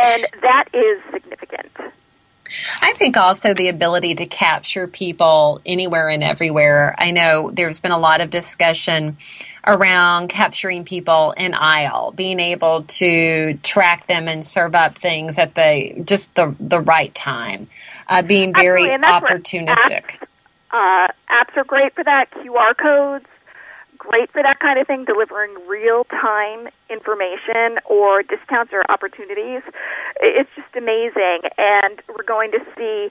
And 0.03 0.27
that 0.42 0.66
is 0.73 1.03
significant. 1.12 1.70
I 2.83 2.93
think 2.93 3.17
also 3.17 3.55
the 3.55 3.69
ability 3.69 4.17
to 4.17 4.27
capture 4.27 4.87
people 4.87 5.61
anywhere 5.65 6.09
and 6.09 6.23
everywhere. 6.23 6.95
I 6.99 7.11
know 7.11 7.51
there's 7.51 7.81
been 7.81 7.93
a 7.93 7.99
lot 7.99 8.21
of 8.21 8.31
discussion 8.31 9.17
around 9.67 10.29
capturing 10.29 10.85
people 10.85 11.33
in 11.33 11.55
aisle, 11.55 12.13
being 12.13 12.41
able 12.41 12.83
to 12.83 13.55
track 13.63 14.07
them 14.07 14.29
and 14.29 14.45
serve 14.45 14.75
up 14.75 14.99
things 14.99 15.39
at 15.39 15.55
the 15.55 16.03
just 16.05 16.35
the 16.35 16.55
the 16.61 16.81
right 16.81 17.15
time, 17.15 17.69
uh, 18.09 18.21
being 18.21 18.53
very 18.53 18.91
opportunistic. 18.91 20.19
Apps, 20.21 20.27
uh, 20.71 21.09
apps 21.31 21.57
are 21.57 21.65
great 21.65 21.95
for 21.95 22.05
that. 22.05 22.31
QR 22.33 22.77
codes 22.77 23.27
great 24.09 24.31
for 24.33 24.43
that 24.43 24.61
kind 24.61 24.79
of 24.79 24.87
thing, 24.87 25.05
delivering 25.05 25.55
real 25.67 26.05
time 26.05 26.69
information 26.90 27.79
or 27.87 28.23
discounts 28.23 28.73
or 28.73 28.85
opportunities. 28.90 29.62
It's 30.21 30.51
just 30.55 30.75
amazing, 30.77 31.49
and 31.57 32.01
we're 32.09 32.25
going 32.27 32.53
to 32.53 32.61
see 32.77 33.11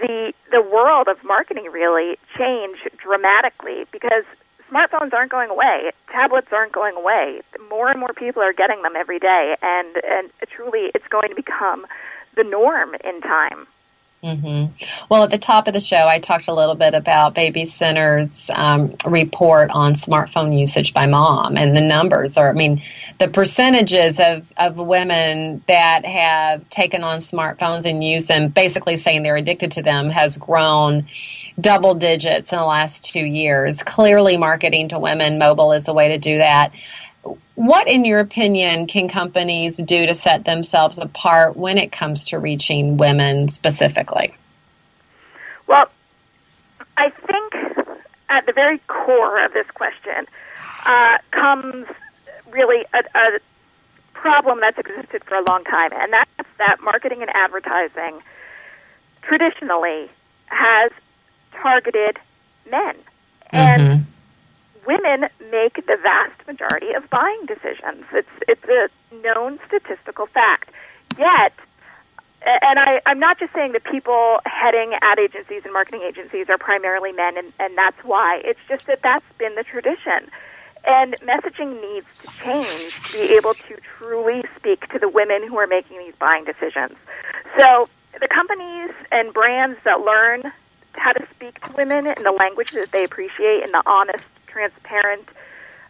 the 0.00 0.32
the 0.50 0.62
world 0.62 1.08
of 1.08 1.22
marketing 1.24 1.68
really 1.70 2.18
change 2.36 2.78
dramatically 2.96 3.84
because 3.92 4.24
smartphones 4.70 5.12
aren't 5.12 5.30
going 5.30 5.50
away, 5.50 5.92
tablets 6.10 6.48
aren't 6.50 6.72
going 6.72 6.96
away. 6.96 7.42
More 7.68 7.90
and 7.90 8.00
more 8.00 8.12
people 8.16 8.42
are 8.42 8.54
getting 8.54 8.82
them 8.82 8.94
every 8.96 9.18
day, 9.18 9.56
and 9.60 9.96
and 10.08 10.30
truly, 10.48 10.90
it's 10.94 11.06
going 11.08 11.28
to 11.28 11.34
become 11.34 11.86
the 12.36 12.44
norm 12.44 12.94
in 13.04 13.20
time. 13.20 13.66
Mm-hmm. 14.22 14.84
Well, 15.08 15.24
at 15.24 15.30
the 15.30 15.38
top 15.38 15.66
of 15.66 15.74
the 15.74 15.80
show, 15.80 16.06
I 16.06 16.20
talked 16.20 16.46
a 16.46 16.54
little 16.54 16.76
bit 16.76 16.94
about 16.94 17.34
Baby 17.34 17.64
Center's 17.64 18.48
um, 18.54 18.94
report 19.04 19.70
on 19.72 19.94
smartphone 19.94 20.56
usage 20.56 20.94
by 20.94 21.06
mom, 21.06 21.56
and 21.56 21.76
the 21.76 21.80
numbers 21.80 22.36
are, 22.36 22.50
I 22.50 22.52
mean, 22.52 22.82
the 23.18 23.26
percentages 23.26 24.20
of, 24.20 24.52
of 24.56 24.76
women 24.76 25.64
that 25.66 26.06
have 26.06 26.68
taken 26.68 27.02
on 27.02 27.18
smartphones 27.18 27.84
and 27.84 28.04
use 28.04 28.26
them, 28.26 28.50
basically 28.50 28.96
saying 28.96 29.24
they're 29.24 29.36
addicted 29.36 29.72
to 29.72 29.82
them, 29.82 30.08
has 30.08 30.36
grown 30.36 31.08
double 31.60 31.96
digits 31.96 32.52
in 32.52 32.60
the 32.60 32.64
last 32.64 33.02
two 33.02 33.24
years. 33.24 33.82
Clearly, 33.82 34.36
marketing 34.36 34.90
to 34.90 35.00
women, 35.00 35.38
mobile 35.38 35.72
is 35.72 35.88
a 35.88 35.92
way 35.92 36.06
to 36.08 36.18
do 36.18 36.38
that. 36.38 36.72
What, 37.54 37.86
in 37.86 38.04
your 38.04 38.20
opinion, 38.20 38.86
can 38.86 39.08
companies 39.08 39.76
do 39.76 40.06
to 40.06 40.14
set 40.14 40.44
themselves 40.44 40.98
apart 40.98 41.56
when 41.56 41.76
it 41.76 41.92
comes 41.92 42.24
to 42.26 42.38
reaching 42.38 42.96
women 42.96 43.48
specifically? 43.48 44.34
Well, 45.66 45.86
I 46.96 47.10
think 47.10 47.54
at 48.30 48.46
the 48.46 48.52
very 48.52 48.78
core 48.88 49.44
of 49.44 49.52
this 49.52 49.66
question 49.74 50.26
uh, 50.86 51.18
comes 51.30 51.86
really 52.50 52.86
a, 52.94 53.18
a 53.18 53.38
problem 54.14 54.60
that's 54.60 54.78
existed 54.78 55.22
for 55.24 55.34
a 55.34 55.44
long 55.48 55.64
time, 55.64 55.90
and 55.92 56.12
that's 56.12 56.48
that 56.58 56.76
marketing 56.82 57.20
and 57.20 57.30
advertising 57.34 58.22
traditionally 59.22 60.10
has 60.46 60.90
targeted 61.52 62.18
men. 62.70 62.96
And 63.50 63.82
mm-hmm 63.82 64.11
women 64.86 65.28
make 65.50 65.74
the 65.74 65.96
vast 66.02 66.46
majority 66.46 66.92
of 66.94 67.08
buying 67.10 67.46
decisions. 67.46 68.04
It's 68.12 68.28
it's 68.48 68.64
a 68.64 68.88
known 69.22 69.58
statistical 69.66 70.26
fact. 70.26 70.70
Yet, 71.18 71.52
and 72.44 72.78
I, 72.78 73.00
I'm 73.06 73.18
not 73.18 73.38
just 73.38 73.52
saying 73.52 73.72
that 73.72 73.84
people 73.84 74.38
heading 74.46 74.94
ad 75.00 75.18
agencies 75.18 75.62
and 75.64 75.72
marketing 75.72 76.02
agencies 76.02 76.46
are 76.48 76.58
primarily 76.58 77.12
men, 77.12 77.36
and, 77.36 77.52
and 77.60 77.76
that's 77.76 78.02
why. 78.02 78.40
It's 78.44 78.60
just 78.68 78.86
that 78.86 79.00
that's 79.02 79.24
been 79.38 79.54
the 79.54 79.62
tradition. 79.62 80.30
And 80.84 81.14
messaging 81.20 81.80
needs 81.80 82.06
to 82.22 82.28
change 82.42 83.10
to 83.10 83.12
be 83.12 83.34
able 83.36 83.54
to 83.54 83.76
truly 83.98 84.42
speak 84.56 84.88
to 84.88 84.98
the 84.98 85.08
women 85.08 85.46
who 85.46 85.56
are 85.58 85.68
making 85.68 85.98
these 85.98 86.14
buying 86.18 86.44
decisions. 86.44 86.98
So 87.56 87.88
the 88.20 88.26
companies 88.26 88.90
and 89.12 89.32
brands 89.32 89.78
that 89.84 90.00
learn 90.00 90.50
how 90.94 91.12
to 91.12 91.26
speak 91.34 91.60
to 91.60 91.72
women 91.72 92.06
in 92.06 92.22
the 92.24 92.32
language 92.32 92.72
that 92.72 92.90
they 92.90 93.04
appreciate 93.04 93.62
in 93.64 93.70
the 93.70 93.82
honest 93.86 94.24
transparent 94.52 95.28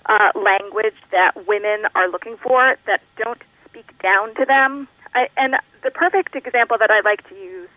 uh, 0.07 0.31
language 0.35 0.94
that 1.11 1.46
women 1.46 1.85
are 1.94 2.09
looking 2.11 2.37
for 2.37 2.77
that 2.87 3.01
don't 3.16 3.42
speak 3.68 3.87
down 4.03 4.35
to 4.35 4.44
them. 4.44 4.88
I, 5.14 5.29
and 5.37 5.57
the 5.83 5.90
perfect 5.90 6.35
example 6.35 6.77
that 6.79 6.90
I 6.90 7.01
like 7.01 7.27
to 7.29 7.35
use 7.35 7.68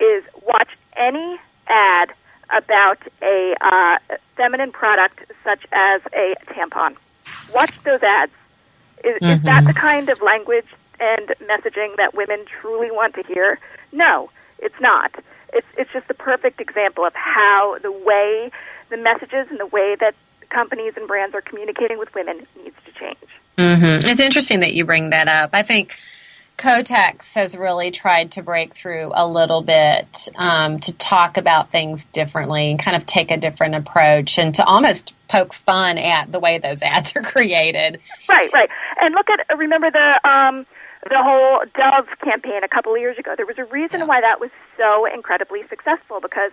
is 0.00 0.24
watch 0.42 0.70
any 0.96 1.38
ad 1.66 2.12
about 2.50 2.98
a 3.22 3.54
uh, 3.60 4.16
feminine 4.36 4.72
product 4.72 5.20
such 5.42 5.64
as 5.72 6.02
a 6.14 6.34
tampon. 6.48 6.96
Watch 7.54 7.72
those 7.84 8.02
ads. 8.02 8.32
Is, 9.04 9.16
mm-hmm. 9.16 9.24
is 9.26 9.42
that 9.42 9.64
mm-hmm. 9.64 9.66
the 9.66 9.74
kind 9.74 10.08
of 10.08 10.20
language 10.22 10.66
and 11.00 11.28
messaging 11.42 11.96
that 11.96 12.14
women 12.14 12.44
truly 12.60 12.90
want 12.90 13.14
to 13.14 13.22
hear? 13.22 13.58
No, 13.92 14.30
it's 14.58 14.78
not. 14.80 15.12
It's 15.52 15.66
it's 15.78 15.90
just 15.92 16.08
the 16.08 16.14
perfect 16.14 16.60
example 16.60 17.04
of 17.04 17.14
how 17.14 17.78
the 17.82 17.92
way 17.92 18.50
the 18.90 18.96
messages 18.96 19.46
and 19.50 19.60
the 19.60 19.66
way 19.66 19.96
that 20.00 20.14
companies 20.54 20.94
and 20.96 21.08
brands 21.08 21.34
are 21.34 21.40
communicating 21.40 21.98
with 21.98 22.14
women 22.14 22.46
needs 22.62 22.76
to 22.86 22.92
change. 22.92 23.18
Mm-hmm. 23.58 24.08
It's 24.08 24.20
interesting 24.20 24.60
that 24.60 24.74
you 24.74 24.84
bring 24.84 25.10
that 25.10 25.28
up. 25.28 25.50
I 25.52 25.62
think 25.62 25.96
Kotex 26.56 27.34
has 27.34 27.56
really 27.56 27.90
tried 27.90 28.32
to 28.32 28.42
break 28.42 28.74
through 28.74 29.10
a 29.14 29.26
little 29.26 29.60
bit 29.60 30.28
um, 30.36 30.78
to 30.80 30.92
talk 30.94 31.36
about 31.36 31.70
things 31.70 32.04
differently 32.06 32.70
and 32.70 32.78
kind 32.78 32.96
of 32.96 33.04
take 33.04 33.30
a 33.30 33.36
different 33.36 33.74
approach 33.74 34.38
and 34.38 34.54
to 34.54 34.64
almost 34.64 35.14
poke 35.28 35.52
fun 35.52 35.98
at 35.98 36.30
the 36.30 36.38
way 36.38 36.58
those 36.58 36.82
ads 36.82 37.12
are 37.16 37.22
created. 37.22 38.00
Right, 38.28 38.52
right. 38.52 38.68
And 39.00 39.14
look 39.14 39.26
at 39.28 39.56
remember 39.58 39.90
the 39.90 40.28
um, 40.28 40.66
the 41.02 41.18
whole 41.18 41.60
Dove 41.74 42.08
campaign 42.22 42.62
a 42.64 42.68
couple 42.68 42.94
of 42.94 43.00
years 43.00 43.18
ago. 43.18 43.34
There 43.36 43.46
was 43.46 43.58
a 43.58 43.64
reason 43.64 44.00
yeah. 44.00 44.06
why 44.06 44.20
that 44.20 44.40
was 44.40 44.50
so 44.78 45.06
incredibly 45.12 45.62
successful 45.68 46.20
because 46.20 46.52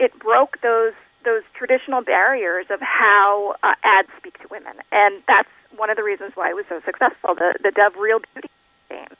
it 0.00 0.18
broke 0.18 0.60
those 0.62 0.92
those 1.24 1.42
traditional 1.54 2.02
barriers 2.02 2.66
of 2.70 2.80
how 2.80 3.56
uh, 3.62 3.74
ads 3.82 4.08
speak 4.18 4.38
to 4.42 4.48
women, 4.50 4.74
and 4.90 5.22
that's 5.26 5.48
one 5.76 5.90
of 5.90 5.96
the 5.96 6.02
reasons 6.02 6.32
why 6.34 6.50
it 6.50 6.56
was 6.56 6.64
so 6.68 6.80
successful. 6.84 7.34
The 7.34 7.54
the 7.62 7.70
Dove 7.70 7.96
Real 7.96 8.20
Beauty 8.34 8.48
campaign. 8.88 9.16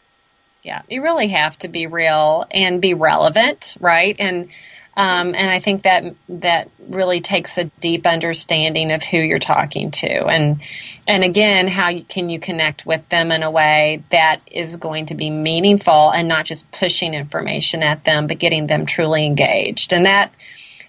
Yeah, 0.62 0.82
you 0.88 1.02
really 1.02 1.28
have 1.28 1.58
to 1.58 1.68
be 1.68 1.88
real 1.88 2.46
and 2.52 2.80
be 2.80 2.94
relevant, 2.94 3.76
right? 3.80 4.14
And 4.18 4.48
um, 4.94 5.34
and 5.34 5.50
I 5.50 5.58
think 5.58 5.82
that 5.82 6.04
that 6.28 6.70
really 6.88 7.22
takes 7.22 7.56
a 7.56 7.64
deep 7.64 8.06
understanding 8.06 8.92
of 8.92 9.02
who 9.02 9.16
you're 9.16 9.38
talking 9.38 9.90
to, 9.92 10.26
and 10.26 10.60
and 11.08 11.24
again, 11.24 11.66
how 11.66 11.88
you, 11.88 12.04
can 12.04 12.28
you 12.28 12.38
connect 12.38 12.84
with 12.84 13.08
them 13.08 13.32
in 13.32 13.42
a 13.42 13.50
way 13.50 14.04
that 14.10 14.40
is 14.46 14.76
going 14.76 15.06
to 15.06 15.14
be 15.14 15.30
meaningful 15.30 16.10
and 16.10 16.28
not 16.28 16.44
just 16.44 16.70
pushing 16.72 17.14
information 17.14 17.82
at 17.82 18.04
them, 18.04 18.26
but 18.26 18.38
getting 18.38 18.66
them 18.66 18.84
truly 18.84 19.24
engaged, 19.24 19.92
and 19.94 20.04
that 20.04 20.32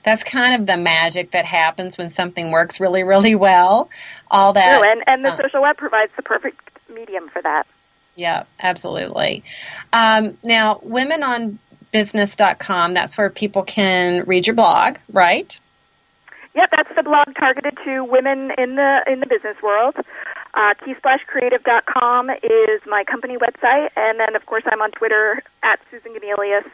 that's 0.04 0.24
kind 0.24 0.60
of 0.60 0.68
the 0.68 0.78
magic 0.78 1.32
that 1.32 1.46
happens 1.46 1.98
when 1.98 2.10
something 2.10 2.52
works 2.52 2.80
really, 2.80 3.04
really 3.04 3.36
well. 3.36 3.89
All 4.32 4.54
that, 4.54 4.82
True, 4.82 4.92
and 4.92 5.04
and 5.08 5.26
the 5.26 5.34
uh, 5.34 5.38
social 5.38 5.62
web 5.62 5.78
provides 5.78 6.12
the 6.16 6.24
perfect 6.24 6.60
medium 6.94 7.30
for 7.30 7.42
that. 7.42 7.66
Yeah, 8.16 8.44
absolutely. 8.60 9.44
Um, 9.92 10.38
now, 10.44 10.76
womenonbusiness.com, 10.86 12.94
that's 12.94 13.18
where 13.18 13.32
people 13.32 13.63
can 13.63 14.24
read 14.26 14.46
your 14.46 14.56
blog, 14.56 14.98
right? 15.12 15.60
Yep, 16.56 16.70
that's 16.70 16.96
the 16.96 17.02
blog 17.02 17.34
targeted 17.39 17.76
to 17.84 18.04
women 18.04 18.52
in 18.58 18.76
the 18.76 19.02
in 19.08 19.20
the 19.20 19.26
business 19.26 19.58
world. 19.63 19.96
Uh, 20.54 20.76
keysplashcreative.com 20.86 22.30
is 22.30 22.82
my 22.86 23.04
company 23.04 23.38
website, 23.38 23.89
and 23.96 24.20
then 24.20 24.36
of 24.36 24.46
course 24.46 24.62
I'm 24.72 24.82
on 24.82 24.92
Twitter 24.92 25.42
at 25.63 25.80
Susan 25.89 26.13
Gunelius 26.13 26.70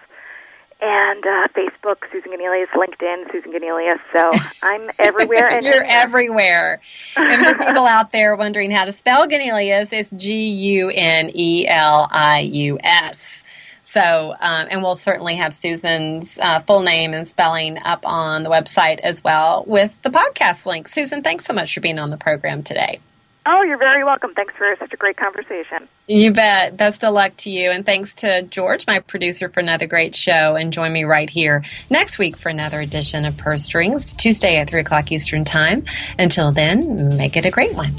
and 0.82 1.26
uh, 1.26 1.48
Facebook, 1.50 1.98
Susan 2.12 2.32
Gunelius, 2.32 2.68
LinkedIn, 2.70 3.32
Susan 3.32 3.52
Gunelius. 3.52 4.00
So 4.15 4.32
I'm 4.63 4.89
everywhere. 4.98 5.50
And 5.50 5.65
You're 5.65 5.84
everywhere. 5.84 6.82
and 7.15 7.46
for 7.46 7.65
people 7.65 7.86
out 7.86 8.12
there 8.12 8.36
wondering 8.36 8.72
how 8.72 8.86
to 8.86 8.92
spell 8.92 9.28
Gunelius, 9.28 9.92
it's 9.92 10.10
G 10.12 10.50
U 10.50 10.89
N 10.89 11.32
E 11.34 11.68
L 11.68 12.08
I 12.12 12.39
U 12.39 12.80
S. 12.84 13.44
So, 13.82 14.36
um, 14.39 14.68
and 14.70 14.84
we'll 14.84 14.96
certainly 14.96 15.36
have 15.36 15.56
Susan's 15.56 16.38
uh, 16.38 16.60
full 16.60 16.82
name 16.82 17.15
and 17.15 17.28
spelling 17.28 17.80
up 17.84 18.06
on 18.06 18.44
the 18.44 18.50
website 18.50 19.00
as 19.00 19.24
well 19.24 19.63
with 19.65 19.92
the 20.04 20.12
podcast 20.12 20.68
link. 20.68 20.88
Susan, 20.88 21.24
thanks 21.24 21.46
so 21.46 21.54
much 21.54 21.74
for 21.74 21.82
being 21.82 21.98
on 21.98 22.12
the 22.12 22.18
program 22.18 22.62
today. 22.62 23.00
Oh, 23.45 23.63
you're 23.63 23.78
very 23.78 24.04
welcome. 24.04 24.34
Thanks 24.36 24.54
for 24.58 24.75
such 24.80 24.93
a 24.93 24.97
great 24.97 25.17
conversation. 25.17 25.88
You 26.08 26.32
bet. 26.32 26.78
Best 26.78 27.04
of 27.04 27.13
luck 27.13 27.36
to 27.38 27.49
you. 27.49 27.71
And 27.71 27.86
thanks 27.86 28.13
to 28.15 28.43
George, 28.43 28.86
my 28.86 28.99
producer, 28.99 29.49
for 29.49 29.60
another 29.60 29.88
great 29.88 30.15
show. 30.15 30.56
And 30.56 30.73
join 30.73 30.91
me 30.93 31.04
right 31.04 31.30
here 31.30 31.63
next 31.89 32.19
week 32.19 32.38
for 32.38 32.49
another 32.49 32.80
edition 32.80 33.25
of 33.25 33.38
Purse 33.38 33.63
Strings, 33.63 34.13
Tuesday 34.13 34.58
at 34.58 34.69
3 34.69 34.82
o'clock 34.82 35.12
Eastern 35.12 35.45
Time. 35.45 35.86
Until 36.17 36.52
then, 36.52 37.17
make 37.17 37.38
it 37.38 37.45
a 37.45 37.52
great 37.52 37.73
one. 37.73 37.95